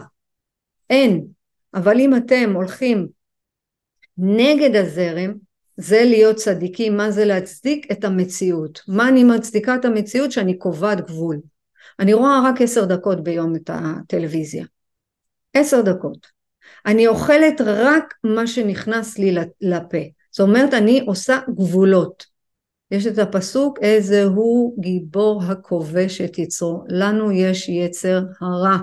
אין. 0.91 1.25
אבל 1.75 2.01
אם 2.01 2.17
אתם 2.17 2.53
הולכים 2.55 3.07
נגד 4.19 4.77
הזרם, 4.77 5.35
זה 5.77 6.05
להיות 6.05 6.37
צדיקים, 6.37 6.97
מה 6.97 7.11
זה 7.11 7.25
להצדיק 7.25 7.93
את 7.93 8.05
המציאות. 8.05 8.81
מה 8.89 9.09
אני 9.09 9.25
מצדיקה 9.25 9.75
את 9.75 9.85
המציאות? 9.85 10.33
שאני 10.33 10.59
קובעת 10.59 11.07
גבול. 11.07 11.41
אני 12.01 12.15
רואה 12.15 12.41
רק 12.45 12.61
עשר 12.61 12.85
דקות 12.85 13.25
ביום 13.25 13.57
את 13.57 13.71
הטלוויזיה. 13.73 14.65
עשר 15.55 15.81
דקות. 15.83 16.27
אני 16.87 17.07
אוכלת 17.07 17.61
רק 17.61 18.15
מה 18.25 18.47
שנכנס 18.47 19.19
לי 19.19 19.35
לפה. 19.61 19.99
זאת 20.31 20.49
אומרת, 20.49 20.75
אני 20.75 21.05
עושה 21.07 21.39
גבולות. 21.49 22.25
יש 22.91 23.07
את 23.07 23.19
הפסוק, 23.19 23.79
איזה 23.83 24.25
הוא 24.25 24.83
גיבור 24.83 25.43
הכובש 25.43 26.21
את 26.21 26.39
יצרו. 26.39 26.85
לנו 26.89 27.33
יש 27.33 27.69
יצר 27.69 28.23
הרע. 28.41 28.77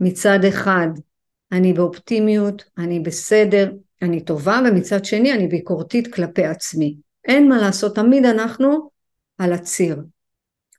מצד 0.00 0.44
אחד, 0.48 0.88
אני 1.52 1.72
באופטימיות, 1.72 2.64
אני 2.78 3.00
בסדר, 3.00 3.72
אני 4.02 4.24
טובה 4.24 4.60
ומצד 4.64 5.04
שני 5.04 5.32
אני 5.32 5.48
ביקורתית 5.48 6.14
כלפי 6.14 6.44
עצמי. 6.44 6.96
אין 7.24 7.48
מה 7.48 7.58
לעשות, 7.58 7.94
תמיד 7.94 8.24
אנחנו 8.24 8.90
על 9.38 9.52
הציר. 9.52 10.02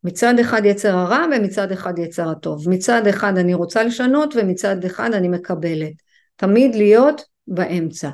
מצד 0.04 0.40
אחד 0.40 0.62
יצר 0.66 0.98
הרע 0.98 1.26
ומצד 1.36 1.72
אחד 1.72 2.00
יצר 2.00 2.30
הטוב. 2.30 2.70
מצד 2.70 3.08
אחד 3.08 3.38
אני 3.38 3.54
רוצה 3.54 3.84
לשנות 3.84 4.34
ומצד 4.36 4.86
אחד 4.86 5.14
אני 5.14 5.28
מקבלת. 5.28 5.94
תמיד 6.36 6.76
להיות 6.76 7.22
באמצע. 7.48 8.10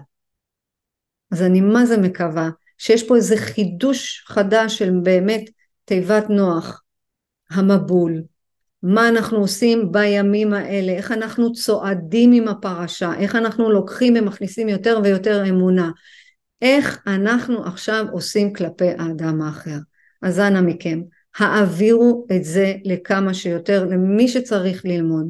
אז 1.32 1.41
אני 1.41 1.62
מה 1.62 1.86
זה 1.86 1.97
מקווה 1.97 2.49
שיש 2.78 3.07
פה 3.07 3.16
איזה 3.16 3.38
חידוש 3.38 4.24
חדש 4.28 4.78
של 4.78 4.91
באמת 5.03 5.49
תיבת 5.86 6.30
נוח, 6.30 6.84
המבול, 7.51 8.22
מה 8.84 9.09
אנחנו 9.09 9.38
עושים 9.38 9.91
בימים 9.91 10.53
האלה, 10.53 10.91
איך 10.91 11.11
אנחנו 11.11 11.53
צועדים 11.53 12.32
עם 12.32 12.47
הפרשה, 12.47 13.13
איך 13.19 13.36
אנחנו 13.36 13.71
לוקחים 13.71 14.13
ומכניסים 14.19 14.69
יותר 14.69 14.99
ויותר 15.03 15.49
אמונה, 15.49 15.91
איך 16.61 17.03
אנחנו 17.07 17.65
עכשיו 17.65 18.05
עושים 18.11 18.53
כלפי 18.53 18.89
האדם 18.97 19.41
האחר. 19.41 19.77
אז 20.21 20.39
אנא 20.39 20.61
מכם, 20.61 21.01
העבירו 21.38 22.27
את 22.36 22.43
זה 22.43 22.73
לכמה 22.84 23.34
שיותר 23.34 23.86
למי 23.86 24.27
שצריך 24.27 24.86
ללמוד, 24.86 25.30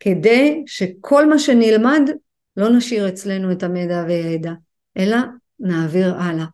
כדי 0.00 0.62
שכל 0.66 1.28
מה 1.28 1.38
שנלמד 1.38 2.10
לא 2.56 2.68
נשאיר 2.68 3.08
אצלנו 3.08 3.52
את 3.52 3.62
המידע 3.62 4.04
והידע, 4.08 4.52
אלא 4.96 5.16
נעביר 5.60 6.14
הלאה. 6.14 6.46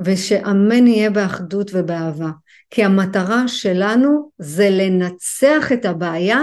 ושאמן 0.00 0.86
יהיה 0.86 1.10
באחדות 1.10 1.70
ובאהבה. 1.74 2.30
כי 2.74 2.84
המטרה 2.84 3.48
שלנו 3.48 4.30
זה 4.38 4.68
לנצח 4.70 5.72
את 5.72 5.84
הבעיה, 5.84 6.40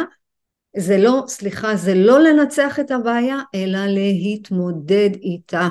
זה 0.78 0.98
לא, 0.98 1.24
סליחה, 1.28 1.76
זה 1.76 1.96
לא 1.96 2.20
לנצח 2.20 2.80
את 2.80 2.92
הבעיה, 2.92 3.38
אלא 3.56 3.80
להתמודד 3.86 5.10
איתה. 5.14 5.68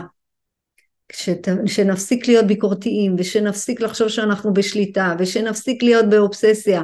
שנפסיק 1.66 2.28
להיות 2.28 2.46
ביקורתיים, 2.46 3.16
ושנפסיק 3.18 3.80
לחשוב 3.80 4.08
שאנחנו 4.08 4.52
בשליטה, 4.52 5.14
ושנפסיק 5.18 5.82
להיות 5.82 6.06
באובססיה, 6.10 6.82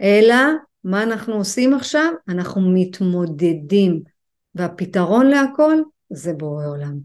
אלא 0.00 0.36
מה 0.84 1.02
אנחנו 1.02 1.34
עושים 1.34 1.74
עכשיו? 1.74 2.12
אנחנו 2.28 2.60
מתמודדים, 2.74 4.00
והפתרון 4.54 5.26
להכל 5.26 5.76
זה 6.10 6.32
בורא 6.32 6.66
עולם. 6.66 6.98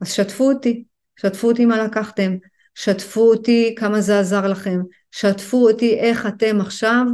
אז 0.00 0.12
שתפו 0.12 0.52
אותי, 0.52 0.84
שתפו 1.16 1.48
אותי 1.48 1.64
מה 1.64 1.84
לקחתם, 1.84 2.36
שתפו 2.74 3.20
אותי 3.20 3.74
כמה 3.78 4.00
זה 4.00 4.20
עזר 4.20 4.48
לכם, 4.48 4.80
שתפו 5.10 5.68
אותי 5.68 5.98
איך 5.98 6.26
אתם 6.26 6.60
עכשיו 6.60 7.04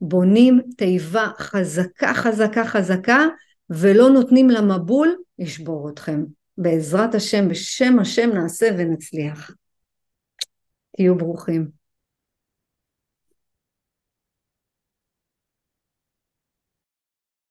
בונים 0.00 0.60
תיבה 0.76 1.28
חזקה 1.38 2.14
חזקה 2.14 2.64
חזקה 2.64 3.26
ולא 3.70 4.10
נותנים 4.10 4.50
למבול 4.50 5.16
לשבור 5.38 5.90
אתכם. 5.90 6.24
בעזרת 6.58 7.14
השם, 7.14 7.48
בשם 7.48 7.98
השם 7.98 8.30
נעשה 8.34 8.68
ונצליח. 8.78 9.50
תהיו 10.96 11.14
ברוכים. 11.14 11.75